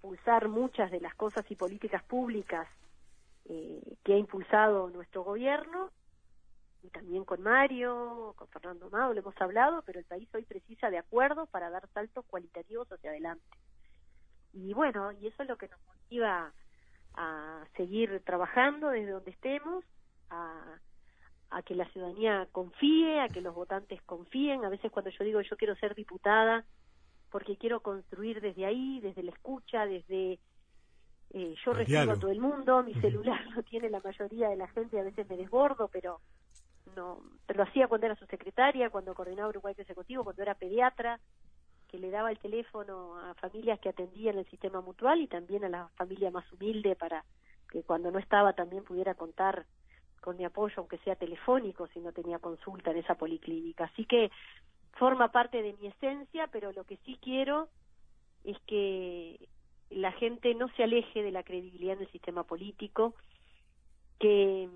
pulsar 0.00 0.48
muchas 0.48 0.90
de 0.90 1.00
las 1.00 1.14
cosas 1.14 1.48
y 1.50 1.56
políticas 1.56 2.02
públicas 2.02 2.66
eh, 3.46 3.96
que 4.04 4.14
ha 4.14 4.18
impulsado 4.18 4.90
nuestro 4.90 5.22
gobierno 5.24 5.90
y 6.82 6.88
también 6.90 7.24
con 7.24 7.42
Mario, 7.42 8.34
con 8.36 8.48
Fernando 8.48 8.88
Mado, 8.90 9.12
le 9.12 9.20
hemos 9.20 9.38
hablado, 9.40 9.82
pero 9.82 9.98
el 9.98 10.06
país 10.06 10.28
hoy 10.34 10.44
precisa 10.44 10.90
de 10.90 10.98
acuerdos 10.98 11.48
para 11.50 11.68
dar 11.70 11.86
saltos 11.92 12.24
cualitativos 12.26 12.90
hacia 12.90 13.10
adelante. 13.10 13.44
Y 14.52 14.72
bueno, 14.72 15.12
y 15.12 15.26
eso 15.26 15.42
es 15.42 15.48
lo 15.48 15.56
que 15.56 15.68
nos 15.68 15.80
motiva 15.86 16.52
a 17.14 17.64
seguir 17.76 18.22
trabajando 18.24 18.88
desde 18.88 19.10
donde 19.10 19.30
estemos, 19.30 19.84
a 20.30 20.78
a 21.50 21.62
que 21.62 21.74
la 21.74 21.88
ciudadanía 21.90 22.48
confíe, 22.52 23.20
a 23.20 23.28
que 23.28 23.40
los 23.40 23.54
votantes 23.54 24.00
confíen. 24.02 24.64
A 24.64 24.68
veces 24.68 24.90
cuando 24.90 25.10
yo 25.10 25.24
digo 25.24 25.40
yo 25.40 25.56
quiero 25.56 25.74
ser 25.76 25.94
diputada, 25.94 26.64
porque 27.30 27.56
quiero 27.56 27.80
construir 27.80 28.40
desde 28.40 28.66
ahí, 28.66 29.00
desde 29.00 29.22
la 29.22 29.32
escucha, 29.32 29.86
desde... 29.86 30.38
Eh, 31.32 31.54
yo 31.64 31.72
recibo 31.72 32.12
a 32.12 32.18
todo 32.18 32.30
el 32.30 32.40
mundo, 32.40 32.82
mi 32.82 32.94
celular 32.94 33.46
lo 33.54 33.62
tiene 33.62 33.88
la 33.88 34.00
mayoría 34.00 34.48
de 34.48 34.56
la 34.56 34.66
gente, 34.68 34.98
a 34.98 35.04
veces 35.04 35.28
me 35.28 35.36
desbordo, 35.36 35.88
pero 35.88 36.20
no 36.96 37.20
pero 37.46 37.62
lo 37.64 37.70
hacía 37.70 37.86
cuando 37.86 38.06
era 38.06 38.16
su 38.16 38.26
secretaria, 38.26 38.90
cuando 38.90 39.14
coordinaba 39.14 39.48
Uruguay 39.48 39.74
Ejecutivo, 39.76 40.24
cuando 40.24 40.42
era 40.42 40.54
pediatra, 40.54 41.20
que 41.88 41.98
le 41.98 42.10
daba 42.10 42.30
el 42.30 42.38
teléfono 42.38 43.18
a 43.18 43.34
familias 43.34 43.78
que 43.80 43.88
atendían 43.88 44.38
el 44.38 44.48
sistema 44.48 44.80
mutual 44.80 45.20
y 45.20 45.26
también 45.26 45.64
a 45.64 45.68
la 45.68 45.88
familia 45.96 46.30
más 46.30 46.50
humilde 46.52 46.96
para 46.96 47.24
que 47.70 47.82
cuando 47.82 48.10
no 48.10 48.18
estaba 48.18 48.52
también 48.52 48.84
pudiera 48.84 49.14
contar 49.14 49.66
con 50.20 50.36
mi 50.36 50.44
apoyo, 50.44 50.74
aunque 50.78 50.98
sea 50.98 51.16
telefónico, 51.16 51.86
si 51.88 52.00
no 52.00 52.12
tenía 52.12 52.38
consulta 52.38 52.90
en 52.90 52.98
esa 52.98 53.14
policlínica. 53.14 53.84
Así 53.84 54.04
que 54.04 54.30
forma 54.92 55.32
parte 55.32 55.62
de 55.62 55.72
mi 55.74 55.88
esencia, 55.88 56.48
pero 56.48 56.72
lo 56.72 56.84
que 56.84 56.96
sí 56.98 57.18
quiero 57.20 57.68
es 58.44 58.58
que 58.66 59.48
la 59.90 60.12
gente 60.12 60.54
no 60.54 60.68
se 60.76 60.84
aleje 60.84 61.22
de 61.22 61.32
la 61.32 61.42
credibilidad 61.42 61.96
en 61.96 62.02
el 62.02 62.10
sistema 62.10 62.44
político, 62.44 63.14
que, 64.18 64.68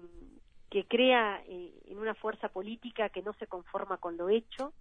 crea 0.88 1.42
eh, 1.46 1.72
en 1.86 1.98
una 1.98 2.14
fuerza 2.14 2.48
política 2.48 3.08
que 3.08 3.22
no 3.22 3.32
se 3.34 3.46
conforma 3.46 3.98
con 3.98 4.16
lo 4.16 4.28
hecho, 4.28 4.72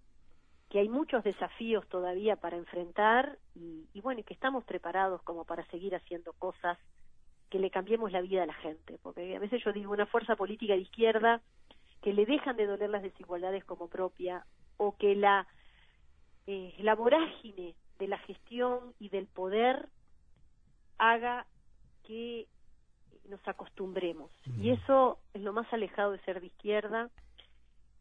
que 0.69 0.79
hay 0.79 0.89
muchos 0.89 1.23
desafíos 1.23 1.87
todavía 1.87 2.35
para 2.35 2.57
enfrentar 2.57 3.37
y, 3.53 3.87
y 3.93 4.01
bueno, 4.01 4.23
que 4.23 4.33
estamos 4.33 4.63
preparados 4.63 5.21
como 5.21 5.45
para 5.45 5.65
seguir 5.67 5.95
haciendo 5.95 6.33
cosas 6.33 6.79
que 7.49 7.59
le 7.59 7.69
cambiemos 7.69 8.11
la 8.11 8.21
vida 8.21 8.43
a 8.43 8.47
la 8.47 8.55
gente, 8.55 8.97
porque 9.03 9.35
a 9.35 9.39
veces 9.39 9.63
yo 9.63 9.71
digo 9.71 9.93
una 9.93 10.07
fuerza 10.07 10.35
política 10.35 10.73
de 10.73 10.79
izquierda 10.79 11.41
que 12.01 12.11
le 12.11 12.25
dejan 12.25 12.57
de 12.57 12.65
doler 12.65 12.89
las 12.89 13.03
desigualdades 13.03 13.63
como 13.63 13.87
propia 13.87 14.45
o 14.77 14.97
que 14.97 15.15
la 15.15 15.47
eh, 16.45 16.73
la 16.79 16.95
vorágine 16.95 17.73
de 17.99 18.07
la 18.07 18.17
gestión 18.17 18.93
y 18.99 19.07
del 19.07 19.27
poder 19.27 19.87
haga 20.97 21.45
que 22.03 22.47
nos 23.29 23.45
acostumbremos 23.47 24.31
y 24.59 24.71
eso 24.71 25.19
es 25.33 25.41
lo 25.41 25.53
más 25.53 25.71
alejado 25.71 26.11
de 26.11 26.19
ser 26.19 26.41
de 26.41 26.47
izquierda 26.47 27.09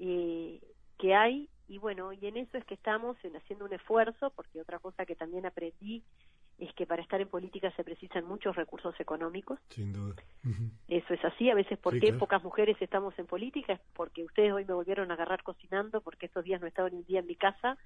eh, 0.01 0.61
que 0.99 1.15
hay 1.15 1.49
y 1.69 1.79
bueno 1.79 2.13
y 2.13 2.27
en 2.27 2.37
eso 2.37 2.59
es 2.59 2.65
que 2.65 2.75
estamos 2.75 3.17
en 3.25 3.37
haciendo 3.37 3.65
un 3.65 3.73
esfuerzo 3.73 4.31
porque 4.31 4.61
otra 4.61 4.81
cosa 4.81 5.07
que 5.07 5.15
también 5.15 5.47
aprendí 5.47 6.03
es 6.59 6.73
que 6.75 6.87
para 6.87 7.03
estar 7.03 7.21
en 7.21 7.29
política 7.29 7.73
se 7.73 7.85
precisan 7.85 8.25
muchos 8.25 8.55
recursos 8.55 8.95
económicos. 9.01 9.59
Sin 9.71 9.93
duda. 9.93 10.23
Eso 10.87 11.15
es 11.15 11.25
así. 11.25 11.51
A 11.51 11.55
veces, 11.55 11.79
¿por 11.79 11.99
qué 11.99 12.13
pocas 12.13 12.43
mujeres 12.45 12.77
estamos 12.81 13.19
en 13.19 13.27
política? 13.27 13.73
Es 13.73 13.81
porque 13.95 14.23
ustedes 14.23 14.53
hoy 14.53 14.65
me 14.65 14.75
volvieron 14.75 15.11
a 15.11 15.15
agarrar 15.15 15.43
cocinando, 15.43 16.01
porque 16.03 16.27
estos 16.27 16.45
días 16.45 16.61
no 16.61 16.67
he 16.67 16.69
estado 16.69 16.89
ni 16.91 16.99
un 16.99 17.05
día 17.05 17.21
en 17.21 17.27
mi 17.27 17.35
casa, 17.35 17.77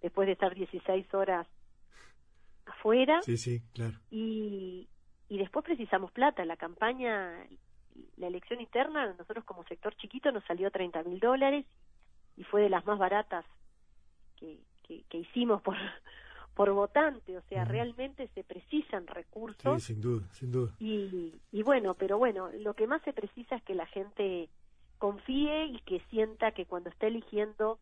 después 0.00 0.26
de 0.26 0.32
estar 0.32 0.54
16 0.54 1.12
horas 1.14 1.46
afuera. 2.68 3.22
Sí, 3.22 3.36
sí, 3.36 3.62
claro. 3.72 3.98
Y, 4.10 4.88
y 5.28 5.38
después 5.38 5.64
precisamos 5.64 6.12
plata. 6.12 6.44
La 6.44 6.56
campaña, 6.56 7.46
la 8.16 8.26
elección 8.26 8.60
interna, 8.60 9.14
nosotros 9.18 9.44
como 9.44 9.64
sector 9.64 9.94
chiquito 9.96 10.30
nos 10.32 10.44
salió 10.44 10.70
30 10.70 11.02
mil 11.04 11.20
dólares 11.20 11.66
y 12.36 12.44
fue 12.44 12.62
de 12.62 12.70
las 12.70 12.86
más 12.86 12.98
baratas 12.98 13.44
que, 14.36 14.60
que 15.08 15.18
hicimos 15.18 15.60
por 15.62 15.76
por 16.58 16.72
votante, 16.72 17.38
o 17.38 17.42
sea, 17.42 17.64
realmente 17.64 18.28
se 18.34 18.42
precisan 18.42 19.06
recursos. 19.06 19.80
Sí, 19.80 19.94
sin 19.94 20.00
duda, 20.00 20.26
sin 20.32 20.50
duda. 20.50 20.74
Y, 20.80 21.32
y 21.52 21.62
bueno, 21.62 21.94
pero 21.94 22.18
bueno, 22.18 22.50
lo 22.58 22.74
que 22.74 22.88
más 22.88 23.00
se 23.02 23.12
precisa 23.12 23.54
es 23.54 23.62
que 23.62 23.76
la 23.76 23.86
gente 23.86 24.48
confíe 24.98 25.66
y 25.66 25.78
que 25.82 26.00
sienta 26.10 26.50
que 26.50 26.66
cuando 26.66 26.90
está 26.90 27.06
eligiendo 27.06 27.78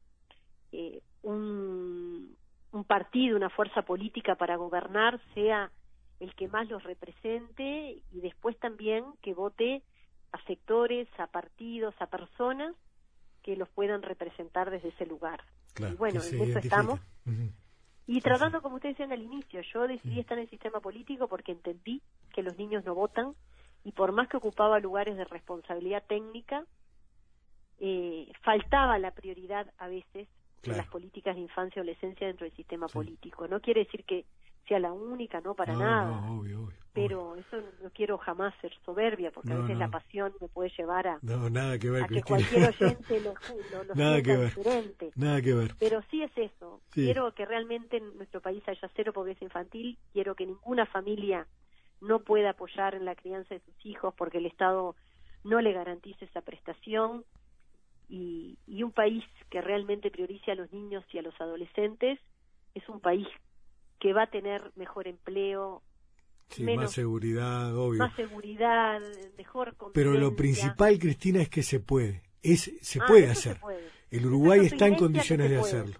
eh, 0.73 1.01
un, 1.23 2.37
un 2.77 2.85
partido, 2.85 3.37
una 3.37 3.51
fuerza 3.51 3.83
política 3.83 4.35
para 4.35 4.57
gobernar, 4.57 5.21
sea 5.35 5.71
el 6.21 6.35
que 6.35 6.49
más 6.49 6.69
los 6.69 6.83
represente 6.85 8.03
y 8.13 8.21
después 8.21 8.59
también 8.59 9.05
que 9.23 9.35
vote 9.35 9.83
a 10.33 10.43
sectores, 10.45 11.09
a 11.19 11.27
partidos, 11.27 11.95
a 12.01 12.07
personas 12.07 12.75
que 13.43 13.57
los 13.57 13.69
puedan 13.71 14.03
representar 14.03 14.71
desde 14.71 14.89
ese 14.89 15.07
lugar. 15.07 15.43
y 15.79 15.95
bueno, 15.95 16.21
en 16.23 16.41
eso 16.43 16.59
estamos. 16.59 17.01
Y 18.07 18.21
tratando, 18.21 18.63
como 18.63 18.77
ustedes 18.77 18.97
decían 18.97 19.13
al 19.13 19.23
inicio, 19.23 19.61
yo 19.73 19.89
decidí 19.89 20.21
estar 20.21 20.39
en 20.39 20.45
el 20.45 20.51
sistema 20.51 20.81
político 20.81 21.27
porque 21.29 21.53
entendí 21.53 22.03
que 22.33 22.43
los 22.43 22.57
niños 22.57 22.85
no 22.85 22.95
votan 22.95 23.35
y 23.85 23.93
por 23.93 24.13
más 24.13 24.29
que 24.29 24.37
ocupaba 24.37 24.79
lugares 24.81 25.17
de 25.17 25.25
responsabilidad 25.25 26.05
técnica, 26.07 26.65
eh, 27.79 28.31
faltaba 28.43 28.99
la 28.99 29.11
prioridad 29.13 29.73
a 29.79 29.89
veces 29.89 30.29
de 30.63 30.77
las 30.77 30.87
políticas 30.89 31.35
de 31.37 31.43
infancia 31.43 31.79
y 31.79 31.81
adolescencia 31.81 32.27
dentro 32.27 32.45
del 32.45 32.57
sistema 32.57 32.89
político. 32.89 33.47
No 33.47 33.61
quiere 33.61 33.85
decir 33.85 34.05
que 34.05 34.25
sea 34.67 34.79
la 34.79 34.93
única, 34.93 35.41
no 35.41 35.55
para 35.55 35.75
nada. 35.75 36.23
pero 36.93 37.37
eso 37.37 37.57
no 37.83 37.91
quiero 37.91 38.19
jamás 38.19 38.55
ser 38.61 38.73
soberbia, 38.85 39.31
porque 39.31 39.53
a 39.53 39.59
veces 39.59 39.79
la 39.79 39.89
pasión 39.89 40.33
me 40.41 40.49
puede 40.49 40.71
llevar 40.77 41.07
a, 41.07 41.19
nada 41.23 41.79
que, 41.79 41.91
ver, 41.91 42.07
que 42.07 42.23
cualquier 42.23 42.69
oyente 42.81 43.21
lo, 43.21 43.35
lo, 43.85 43.95
nada 43.95 44.21
que 44.23 44.37
ver. 44.37 44.55
diferente. 44.55 45.13
Nada 45.15 45.41
que 45.41 45.55
ver. 45.55 45.75
Pero 45.79 46.03
sí 46.11 46.23
es 46.23 46.33
eso. 46.37 46.81
Quiero 46.91 47.33
que 47.33 47.45
realmente 47.45 47.99
en 47.99 48.17
nuestro 48.17 48.41
país 48.41 48.63
haya 48.67 48.91
cero 48.97 49.13
pobreza 49.13 49.45
infantil. 49.45 49.99
Quiero 50.13 50.35
que 50.35 50.47
ninguna 50.47 50.87
familia 50.87 51.47
no 52.01 52.21
pueda 52.21 52.51
apoyar 52.51 52.95
en 52.95 53.05
la 53.05 53.15
crianza 53.15 53.55
de 53.55 53.61
sus 53.61 53.87
hijos 53.87 54.15
porque 54.17 54.39
el 54.39 54.47
Estado 54.47 54.97
no 55.45 55.61
le 55.61 55.73
garantice 55.73 56.25
esa 56.25 56.41
prestación. 56.41 57.25
Y, 58.09 58.59
y 58.67 58.83
un 58.83 58.93
país 58.93 59.25
que 59.51 59.61
realmente 59.61 60.11
priorice 60.11 60.53
a 60.53 60.55
los 60.55 60.73
niños 60.73 61.05
y 61.13 61.19
a 61.19 61.23
los 61.23 61.39
adolescentes 61.41 62.21
es 62.75 62.89
un 62.89 63.01
país 63.01 63.27
que 63.99 64.13
va 64.13 64.25
a 64.25 64.31
tener 64.31 64.71
mejor 64.77 65.09
empleo, 65.09 65.83
más 66.77 66.93
seguridad, 66.93 67.77
obvio. 67.77 67.99
Más 67.99 68.15
seguridad, 68.15 69.01
mejor 69.37 69.75
Pero 69.93 70.13
lo 70.13 70.35
principal, 70.35 70.99
Cristina, 70.99 71.43
es 71.43 71.49
que 71.49 71.63
se 71.63 71.81
puede. 71.81 72.23
Es, 72.43 72.73
se 72.81 73.01
ah, 73.01 73.05
puede 73.07 73.29
hacer. 73.29 73.59
El 74.11 74.27
Uruguay 74.27 74.61
está 74.65 74.87
en 74.87 74.95
condiciones 74.95 75.51
de 75.51 75.59
hacerlo. 75.59 75.99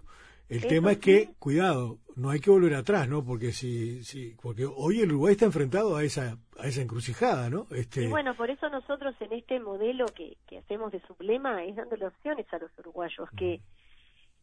El 0.49 0.65
tema 0.65 0.93
es 0.93 0.99
que, 0.99 1.29
cuidado, 1.39 1.97
no 2.15 2.29
hay 2.29 2.39
que 2.39 2.49
volver 2.49 2.73
atrás, 2.75 3.09
¿no? 3.09 3.23
Porque 3.23 3.51
si, 3.51 4.03
si, 4.03 4.35
porque 4.41 4.65
hoy 4.65 5.01
el 5.01 5.11
Uruguay 5.11 5.33
está 5.33 5.45
enfrentado 5.45 5.95
a 5.95 6.03
esa, 6.03 6.37
a 6.57 6.67
esa 6.67 6.81
encrucijada, 6.81 7.49
¿no? 7.49 7.67
Este... 7.71 8.03
Y 8.03 8.07
bueno, 8.07 8.35
por 8.35 8.49
eso 8.49 8.69
nosotros 8.69 9.13
en 9.19 9.33
este 9.33 9.59
modelo 9.59 10.05
que, 10.07 10.37
que 10.47 10.59
hacemos 10.59 10.91
de 10.91 11.01
sublema 11.01 11.63
es 11.65 11.75
dándole 11.75 12.07
opciones 12.07 12.45
a 12.53 12.59
los 12.59 12.71
uruguayos, 12.79 13.29
que 13.37 13.61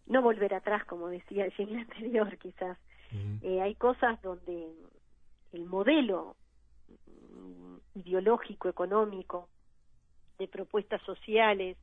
no 0.07 0.23
volver 0.23 0.55
atrás, 0.55 0.85
como 0.85 1.09
decía 1.09 1.47
el 1.47 1.57
siglo 1.57 1.79
anterior, 1.81 2.37
quizás, 2.39 2.79
eh, 3.43 3.61
hay 3.61 3.77
cosas 3.77 4.21
donde 4.23 4.73
el 5.53 5.65
modelo 5.67 6.37
mm, 7.07 7.77
ideológico, 8.01 8.69
económico, 8.69 9.49
de 10.39 10.49
propuestas 10.49 11.01
sociales 11.03 11.77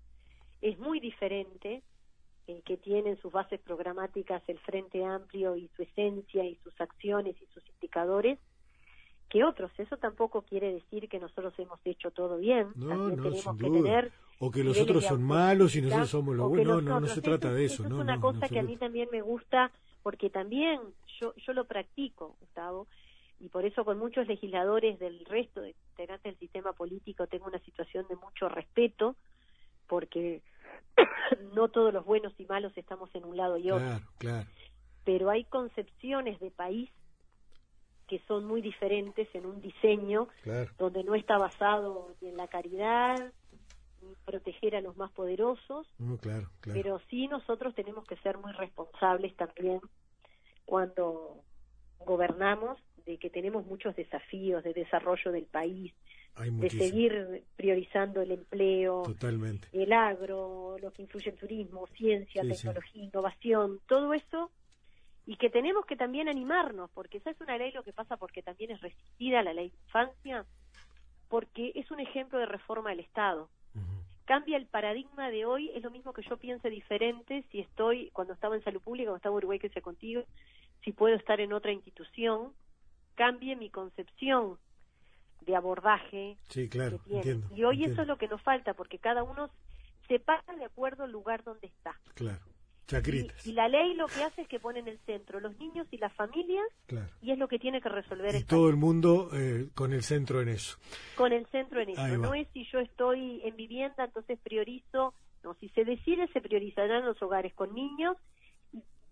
es 0.61 0.77
muy 0.77 0.99
diferente, 0.99 1.81
eh, 2.47 2.61
que 2.65 2.77
tienen 2.77 3.19
sus 3.21 3.31
bases 3.31 3.59
programáticas 3.59 4.41
el 4.47 4.59
Frente 4.59 5.03
Amplio 5.05 5.55
y 5.55 5.69
su 5.75 5.83
esencia 5.83 6.43
y 6.43 6.55
sus 6.63 6.79
acciones 6.79 7.35
y 7.41 7.45
sus 7.53 7.63
indicadores, 7.75 8.39
que 9.29 9.43
otros. 9.43 9.71
Eso 9.77 9.97
tampoco 9.97 10.41
quiere 10.41 10.73
decir 10.73 11.07
que 11.07 11.19
nosotros 11.19 11.53
hemos 11.57 11.79
hecho 11.85 12.11
todo 12.11 12.37
bien. 12.37 12.67
No, 12.75 13.09
no, 13.09 13.23
tenemos 13.23 13.57
que 13.57 13.69
tener 13.69 14.11
o 14.39 14.49
que 14.49 14.63
los 14.63 14.79
otros 14.79 15.05
son 15.05 15.23
malos 15.23 15.75
y 15.75 15.81
nosotros 15.81 16.09
somos 16.09 16.35
los 16.35 16.49
buenos. 16.49 16.83
No, 16.83 16.99
no, 16.99 17.07
se 17.07 17.21
trata 17.21 17.53
de 17.53 17.65
eso. 17.65 17.85
eso 17.85 17.95
es 17.95 18.01
una 18.01 18.19
cosa 18.19 18.49
que 18.49 18.59
a 18.59 18.63
mí 18.63 18.75
también 18.75 19.07
me 19.11 19.21
gusta 19.21 19.71
porque 20.01 20.31
también 20.31 20.81
yo, 21.19 21.35
yo 21.35 21.53
lo 21.53 21.65
practico, 21.65 22.35
Gustavo, 22.39 22.87
y 23.39 23.49
por 23.49 23.65
eso 23.65 23.85
con 23.85 23.99
muchos 23.99 24.27
legisladores 24.27 24.97
del 24.99 25.23
resto 25.25 25.61
de 25.61 25.75
integrantes 25.91 26.23
del 26.23 26.39
sistema 26.39 26.73
político 26.73 27.27
tengo 27.27 27.45
una 27.45 27.59
situación 27.59 28.07
de 28.09 28.15
mucho 28.15 28.49
respeto, 28.49 29.15
porque 29.91 30.41
no 31.53 31.67
todos 31.67 31.93
los 31.93 32.05
buenos 32.05 32.33
y 32.39 32.45
malos 32.45 32.71
estamos 32.77 33.13
en 33.13 33.25
un 33.25 33.35
lado 33.35 33.57
y 33.57 33.69
otro. 33.71 33.85
Claro, 33.85 34.05
claro. 34.17 34.49
Pero 35.03 35.29
hay 35.29 35.43
concepciones 35.43 36.39
de 36.39 36.49
país 36.49 36.89
que 38.07 38.21
son 38.25 38.45
muy 38.45 38.61
diferentes 38.61 39.27
en 39.33 39.45
un 39.45 39.59
diseño 39.59 40.29
donde 40.77 41.03
no 41.03 41.13
está 41.13 41.37
basado 41.37 42.15
en 42.21 42.37
la 42.37 42.47
caridad, 42.47 43.33
ni 44.01 44.15
proteger 44.23 44.77
a 44.77 44.81
los 44.81 44.95
más 44.95 45.11
poderosos, 45.11 45.87
claro, 46.21 46.49
claro. 46.61 46.81
pero 46.81 47.01
sí 47.09 47.27
nosotros 47.27 47.75
tenemos 47.75 48.05
que 48.05 48.15
ser 48.17 48.37
muy 48.37 48.53
responsables 48.53 49.35
también 49.35 49.81
cuando 50.65 51.43
gobernamos 52.05 52.79
de 53.05 53.17
que 53.17 53.29
tenemos 53.29 53.65
muchos 53.65 53.93
desafíos 53.95 54.63
de 54.63 54.73
desarrollo 54.73 55.33
del 55.33 55.45
país, 55.45 55.93
de 56.37 56.69
seguir 56.69 57.43
priorizando 57.55 58.21
el 58.21 58.31
empleo, 58.31 59.03
el 59.73 59.93
agro, 59.93 60.77
lo 60.79 60.91
que 60.91 61.03
influye 61.03 61.29
en 61.29 61.35
turismo, 61.35 61.87
ciencia, 61.87 62.41
tecnología, 62.41 63.03
innovación, 63.03 63.79
todo 63.87 64.13
eso, 64.13 64.49
y 65.25 65.35
que 65.35 65.49
tenemos 65.49 65.85
que 65.85 65.95
también 65.95 66.27
animarnos, 66.27 66.89
porque 66.91 67.17
esa 67.17 67.31
es 67.31 67.41
una 67.41 67.57
ley 67.57 67.71
lo 67.71 67.83
que 67.83 67.93
pasa 67.93 68.17
porque 68.17 68.41
también 68.41 68.71
es 68.71 68.81
resistida 68.81 69.43
la 69.43 69.53
ley 69.53 69.69
de 69.69 69.77
infancia, 69.85 70.45
porque 71.27 71.71
es 71.75 71.91
un 71.91 71.99
ejemplo 71.99 72.39
de 72.39 72.45
reforma 72.45 72.89
del 72.89 73.01
Estado. 73.01 73.49
Cambia 74.25 74.55
el 74.55 74.65
paradigma 74.65 75.29
de 75.29 75.45
hoy, 75.45 75.71
es 75.75 75.83
lo 75.83 75.91
mismo 75.91 76.13
que 76.13 76.21
yo 76.21 76.37
piense 76.37 76.69
diferente 76.69 77.43
si 77.51 77.59
estoy, 77.59 78.09
cuando 78.11 78.33
estaba 78.33 78.55
en 78.55 78.63
salud 78.63 78.79
pública, 78.79 79.07
cuando 79.07 79.17
estaba 79.17 79.33
en 79.33 79.37
Uruguay, 79.37 79.59
que 79.59 79.69
sea 79.69 79.81
contigo, 79.81 80.23
si 80.83 80.93
puedo 80.93 81.15
estar 81.15 81.41
en 81.41 81.51
otra 81.51 81.73
institución, 81.73 82.53
cambie 83.15 83.55
mi 83.55 83.69
concepción 83.69 84.57
de 85.41 85.55
abordaje. 85.55 86.37
Sí, 86.49 86.69
claro, 86.69 86.99
y 87.55 87.63
hoy 87.63 87.83
eso 87.83 88.01
es 88.01 88.07
lo 88.07 88.17
que 88.17 88.27
nos 88.27 88.41
falta, 88.41 88.73
porque 88.73 88.99
cada 88.99 89.23
uno 89.23 89.49
se 90.07 90.19
pasa 90.19 90.53
de 90.55 90.65
acuerdo 90.65 91.03
al 91.03 91.11
lugar 91.11 91.43
donde 91.43 91.67
está. 91.67 91.95
Claro. 92.15 92.41
Y, 93.45 93.53
la 93.53 93.69
ley 93.69 93.93
lo 93.93 94.07
que 94.07 94.23
hace 94.23 94.41
es 94.41 94.47
que 94.47 94.59
pone 94.59 94.79
en 94.79 94.87
el 94.87 94.99
centro 95.05 95.39
los 95.39 95.57
niños 95.59 95.87
y 95.91 95.97
las 95.97 96.13
familias 96.13 96.65
y 97.21 97.31
es 97.31 97.37
lo 97.37 97.47
que 97.47 97.57
tiene 97.57 97.81
que 97.81 97.89
resolver. 97.89 98.35
Y 98.35 98.43
todo 98.43 98.69
el 98.69 98.75
mundo 98.75 99.29
eh, 99.33 99.69
con 99.73 99.93
el 99.93 100.03
centro 100.03 100.41
en 100.41 100.49
eso. 100.49 100.77
Con 101.15 101.31
el 101.31 101.45
centro 101.47 101.79
en 101.79 101.91
eso. 101.91 102.17
No 102.17 102.33
es 102.33 102.47
si 102.53 102.65
yo 102.65 102.79
estoy 102.79 103.41
en 103.45 103.55
vivienda, 103.55 104.05
entonces 104.05 104.37
priorizo. 104.43 105.13
No, 105.43 105.55
si 105.55 105.69
se 105.69 105.85
decide, 105.85 106.27
se 106.33 106.41
priorizarán 106.41 107.05
los 107.05 107.21
hogares 107.21 107.53
con 107.53 107.73
niños 107.73 108.17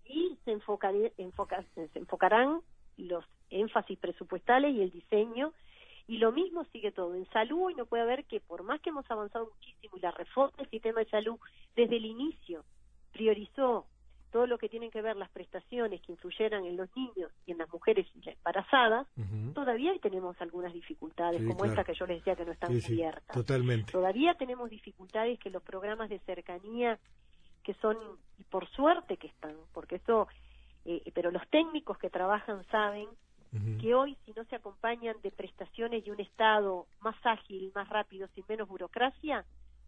y, 0.04 0.38
se, 0.44 0.58
se 1.88 1.98
enfocarán 1.98 2.60
los 2.98 3.24
énfasis 3.48 3.98
presupuestales 3.98 4.74
y 4.74 4.82
el 4.82 4.90
diseño. 4.90 5.52
Y 6.06 6.18
lo 6.18 6.32
mismo 6.32 6.64
sigue 6.72 6.92
todo. 6.92 7.14
En 7.14 7.28
salud, 7.30 7.70
y 7.70 7.74
no 7.74 7.86
puede 7.86 8.02
haber 8.02 8.24
que 8.24 8.40
por 8.40 8.62
más 8.62 8.80
que 8.80 8.90
hemos 8.90 9.08
avanzado 9.10 9.50
muchísimo 9.54 9.96
y 9.96 10.00
la 10.00 10.10
reforma 10.10 10.56
del 10.58 10.70
sistema 10.70 11.00
de 11.00 11.10
salud 11.10 11.38
desde 11.76 11.96
el 11.96 12.04
inicio 12.04 12.64
priorizó 13.12 13.86
todo 14.30 14.46
lo 14.46 14.58
que 14.58 14.68
tiene 14.68 14.90
que 14.90 15.02
ver 15.02 15.16
las 15.16 15.28
prestaciones 15.30 16.00
que 16.02 16.12
influyeran 16.12 16.64
en 16.64 16.76
los 16.76 16.88
niños 16.96 17.30
y 17.46 17.52
en 17.52 17.58
las 17.58 17.70
mujeres 17.72 18.06
embarazadas, 18.24 19.06
todavía 19.54 19.92
tenemos 20.00 20.40
algunas 20.40 20.72
dificultades, 20.72 21.42
como 21.46 21.64
esta 21.64 21.84
que 21.84 21.94
yo 21.94 22.06
les 22.06 22.18
decía 22.18 22.36
que 22.36 22.44
no 22.44 22.52
están 22.52 22.80
cubiertas. 22.80 23.34
Totalmente. 23.34 23.92
Todavía 23.92 24.34
tenemos 24.34 24.70
dificultades 24.70 25.38
que 25.38 25.50
los 25.50 25.62
programas 25.62 26.08
de 26.08 26.20
cercanía, 26.20 26.98
que 27.64 27.74
son, 27.74 27.96
y 28.38 28.44
por 28.44 28.68
suerte 28.70 29.16
que 29.16 29.26
están, 29.26 29.56
porque 29.72 29.96
eso, 29.96 30.28
eh, 30.84 31.02
pero 31.12 31.30
los 31.30 31.46
técnicos 31.48 31.98
que 31.98 32.08
trabajan 32.08 32.64
saben 32.70 33.08
que 33.80 33.94
hoy 33.94 34.16
si 34.24 34.32
no 34.32 34.44
se 34.44 34.56
acompañan 34.56 35.16
de 35.22 35.32
prestaciones 35.32 36.06
y 36.06 36.10
un 36.10 36.20
Estado 36.20 36.86
más 37.00 37.16
ágil, 37.24 37.72
más 37.74 37.88
rápido, 37.88 38.28
sin 38.34 38.44
menos 38.48 38.68
burocracia, 38.68 39.44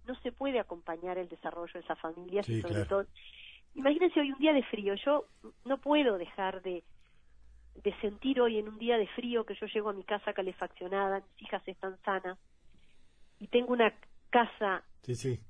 no 0.06 0.18
se 0.20 0.32
puede 0.32 0.58
acompañar 0.58 1.18
el 1.18 1.28
desarrollo 1.28 1.72
de 1.72 1.80
esas 1.80 1.98
familias 2.00 2.48
y 2.48 2.60
sobre 2.60 2.84
todo. 2.86 3.06
Imagínense 3.74 4.20
hoy 4.20 4.32
un 4.32 4.38
día 4.38 4.52
de 4.52 4.64
frío. 4.64 4.94
Yo 4.94 5.26
no 5.64 5.78
puedo 5.78 6.18
dejar 6.18 6.62
de 6.62 6.82
de 7.74 7.94
sentir 8.00 8.40
hoy 8.40 8.58
en 8.58 8.68
un 8.68 8.78
día 8.78 8.98
de 8.98 9.06
frío 9.08 9.44
que 9.44 9.54
yo 9.54 9.66
llego 9.66 9.88
a 9.88 9.94
mi 9.94 10.04
casa 10.04 10.34
calefaccionada 10.34 11.20
mis 11.20 11.42
hijas 11.42 11.66
están 11.66 11.96
sanas 12.04 12.38
y 13.38 13.46
tengo 13.48 13.72
una 13.72 13.94
casa 14.30 14.84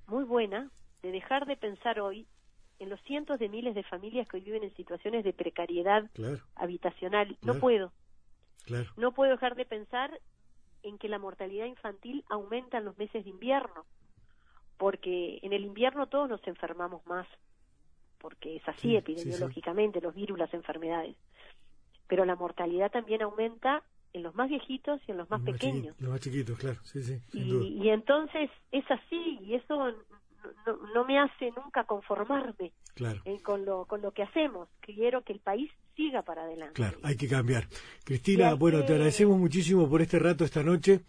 muy 0.06 0.24
buena 0.24 0.70
de 1.02 1.10
dejar 1.10 1.46
de 1.46 1.56
pensar 1.56 2.00
hoy 2.00 2.26
en 2.78 2.88
los 2.88 3.00
cientos 3.02 3.38
de 3.38 3.48
miles 3.48 3.74
de 3.74 3.82
familias 3.82 4.28
que 4.28 4.36
hoy 4.36 4.44
viven 4.44 4.64
en 4.64 4.74
situaciones 4.76 5.24
de 5.24 5.32
precariedad 5.32 6.10
habitacional. 6.56 7.36
No 7.42 7.54
puedo 7.54 7.92
no 8.96 9.12
puedo 9.12 9.30
dejar 9.30 9.54
de 9.54 9.64
pensar 9.64 10.20
en 10.82 10.98
que 10.98 11.08
la 11.08 11.18
mortalidad 11.18 11.66
infantil 11.66 12.24
aumenta 12.28 12.78
en 12.78 12.84
los 12.84 12.98
meses 12.98 13.24
de 13.24 13.30
invierno 13.30 13.84
porque 14.82 15.38
en 15.42 15.52
el 15.52 15.64
invierno 15.64 16.08
todos 16.08 16.28
nos 16.28 16.44
enfermamos 16.44 17.06
más, 17.06 17.24
porque 18.18 18.56
es 18.56 18.68
así 18.68 18.96
epidemiológicamente, 18.96 20.00
los 20.00 20.12
virus, 20.12 20.36
las 20.36 20.52
enfermedades. 20.52 21.14
Pero 22.08 22.24
la 22.24 22.34
mortalidad 22.34 22.90
también 22.90 23.22
aumenta 23.22 23.84
en 24.12 24.24
los 24.24 24.34
más 24.34 24.48
viejitos 24.48 25.00
y 25.06 25.12
en 25.12 25.18
los 25.18 25.30
más 25.30 25.40
pequeños. 25.42 25.94
los 26.00 26.10
más 26.10 26.18
chiquitos, 26.18 26.58
claro, 26.58 26.80
sí, 26.82 27.00
sí. 27.00 27.22
Y, 27.32 27.80
y, 27.80 27.90
entonces 27.90 28.50
es 28.72 28.84
así, 28.90 29.38
y 29.42 29.54
eso 29.54 29.94
no, 30.94 31.04
me 31.04 31.18
hace 31.18 31.50
nunca 31.56 31.84
conformarme 31.84 32.72
eh, 33.24 33.40
con, 33.42 33.64
lo, 33.64 33.84
con 33.86 34.02
lo 34.02 34.12
que 34.12 34.22
hacemos. 34.22 34.68
Quiero 34.80 35.22
que 35.22 35.32
el 35.32 35.40
país 35.40 35.70
siga 35.96 36.22
para 36.22 36.42
adelante. 36.42 36.74
Claro, 36.74 36.98
hay 37.02 37.16
que 37.16 37.28
cambiar. 37.28 37.68
Cristina, 38.04 38.54
bueno, 38.54 38.84
te 38.84 38.92
agradecemos 38.92 39.38
muchísimo 39.38 39.88
por 39.88 40.02
este 40.02 40.18
rato 40.18 40.44
esta 40.44 40.62
noche. 40.62 41.02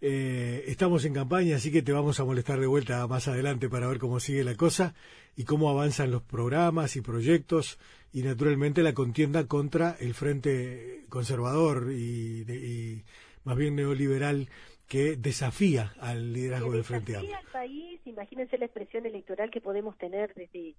Eh, 0.00 0.64
estamos 0.68 1.04
en 1.04 1.12
campaña, 1.12 1.56
así 1.56 1.72
que 1.72 1.82
te 1.82 1.92
vamos 1.92 2.20
a 2.20 2.24
molestar 2.24 2.60
de 2.60 2.68
vuelta 2.68 3.04
más 3.08 3.26
adelante 3.26 3.68
para 3.68 3.88
ver 3.88 3.98
cómo 3.98 4.20
sigue 4.20 4.44
la 4.44 4.54
cosa 4.54 4.94
y 5.36 5.44
cómo 5.44 5.70
avanzan 5.70 6.12
los 6.12 6.22
programas 6.22 6.94
y 6.94 7.00
proyectos 7.00 7.78
y 8.12 8.22
naturalmente 8.22 8.82
la 8.82 8.94
contienda 8.94 9.46
contra 9.46 9.96
el 9.98 10.14
Frente 10.14 11.04
Conservador 11.08 11.92
y, 11.92 13.04
más 13.44 13.56
bien 13.56 13.74
neoliberal 13.76 14.48
que 14.88 15.16
desafía 15.16 15.92
al 16.00 16.32
liderazgo 16.32 16.72
del 16.72 16.84
Frente 16.84 17.16
Amplio. 17.16 17.36
al 17.36 17.46
país, 17.46 18.00
imagínense 18.06 18.56
la 18.58 18.64
expresión 18.64 19.06
electoral 19.06 19.50
que 19.50 19.60
podemos 19.60 19.96
tener 19.98 20.34
desde 20.34 20.74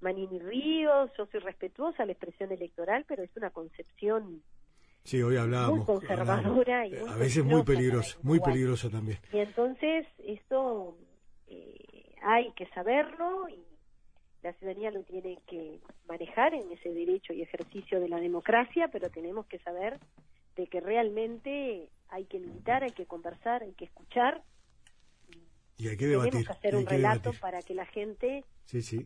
Manini 0.00 0.38
Ríos, 0.38 1.10
yo 1.18 1.26
soy 1.26 1.40
respetuosa 1.40 2.02
a 2.02 2.06
la 2.06 2.12
expresión 2.12 2.50
electoral, 2.52 3.04
pero 3.06 3.22
es 3.22 3.30
una 3.36 3.50
concepción 3.50 4.42
Sí, 5.04 5.22
hoy 5.22 5.38
hablábamos. 5.38 5.78
Muy 5.78 5.86
conservadora 5.86 6.86
y 6.86 6.94
a 6.94 7.16
veces 7.16 7.42
muy 7.42 7.62
peligrosa, 7.62 8.18
muy 8.22 8.40
peligrosa 8.40 8.90
también. 8.90 9.18
Y 9.32 9.38
entonces 9.38 10.06
esto 10.18 10.98
eh, 11.46 12.14
hay 12.22 12.52
que 12.52 12.66
saberlo 12.74 13.48
y 13.48 13.58
la 14.42 14.52
ciudadanía 14.52 14.90
lo 14.90 15.02
tiene 15.04 15.38
que 15.46 15.80
manejar 16.06 16.52
en 16.52 16.70
ese 16.72 16.90
derecho 16.90 17.32
y 17.32 17.40
ejercicio 17.40 18.00
de 18.00 18.10
la 18.10 18.20
democracia, 18.20 18.88
pero 18.92 19.08
tenemos 19.08 19.46
que 19.46 19.58
saber 19.60 19.98
de 20.56 20.66
que 20.66 20.80
realmente 20.80 21.88
hay 22.08 22.24
que 22.24 22.38
militar, 22.38 22.82
hay 22.82 22.92
que 22.92 23.06
conversar, 23.06 23.62
hay 23.62 23.72
que 23.72 23.84
escuchar. 23.84 24.42
Y 25.76 25.88
hay 25.88 25.96
que 25.96 26.06
debatir. 26.06 26.32
Tenemos 26.32 26.48
que 26.48 26.58
hacer 26.58 26.76
un 26.76 26.86
relato 26.86 27.32
para 27.40 27.62
que 27.62 27.74
la 27.74 27.86
gente 27.86 28.44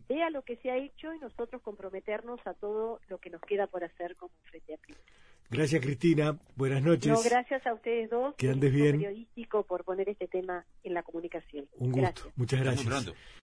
vea 0.09 0.29
lo 0.29 0.41
que 0.43 0.57
se 0.57 0.71
ha 0.71 0.77
hecho 0.77 1.13
y 1.13 1.19
nosotros 1.19 1.61
comprometernos 1.61 2.39
a 2.45 2.53
todo 2.53 2.99
lo 3.07 3.19
que 3.19 3.29
nos 3.29 3.41
queda 3.41 3.67
por 3.67 3.83
hacer 3.83 4.15
como 4.15 4.33
Frente 4.43 4.73
a 4.73 4.77
Gracias, 5.49 5.81
Cristina. 5.81 6.39
Buenas 6.55 6.81
noches. 6.81 7.11
No, 7.11 7.21
gracias 7.21 7.65
a 7.67 7.73
ustedes 7.73 8.09
dos. 8.09 8.33
Que 8.35 8.49
andes 8.49 8.73
bien. 8.73 8.97
periodístico 8.97 9.63
por 9.63 9.83
poner 9.83 10.09
este 10.09 10.27
tema 10.27 10.65
en 10.83 10.95
la 10.95 11.03
comunicación. 11.03 11.67
Un 11.77 11.91
gusto. 11.91 12.31
Muchas 12.35 12.61
gracias. 12.61 13.13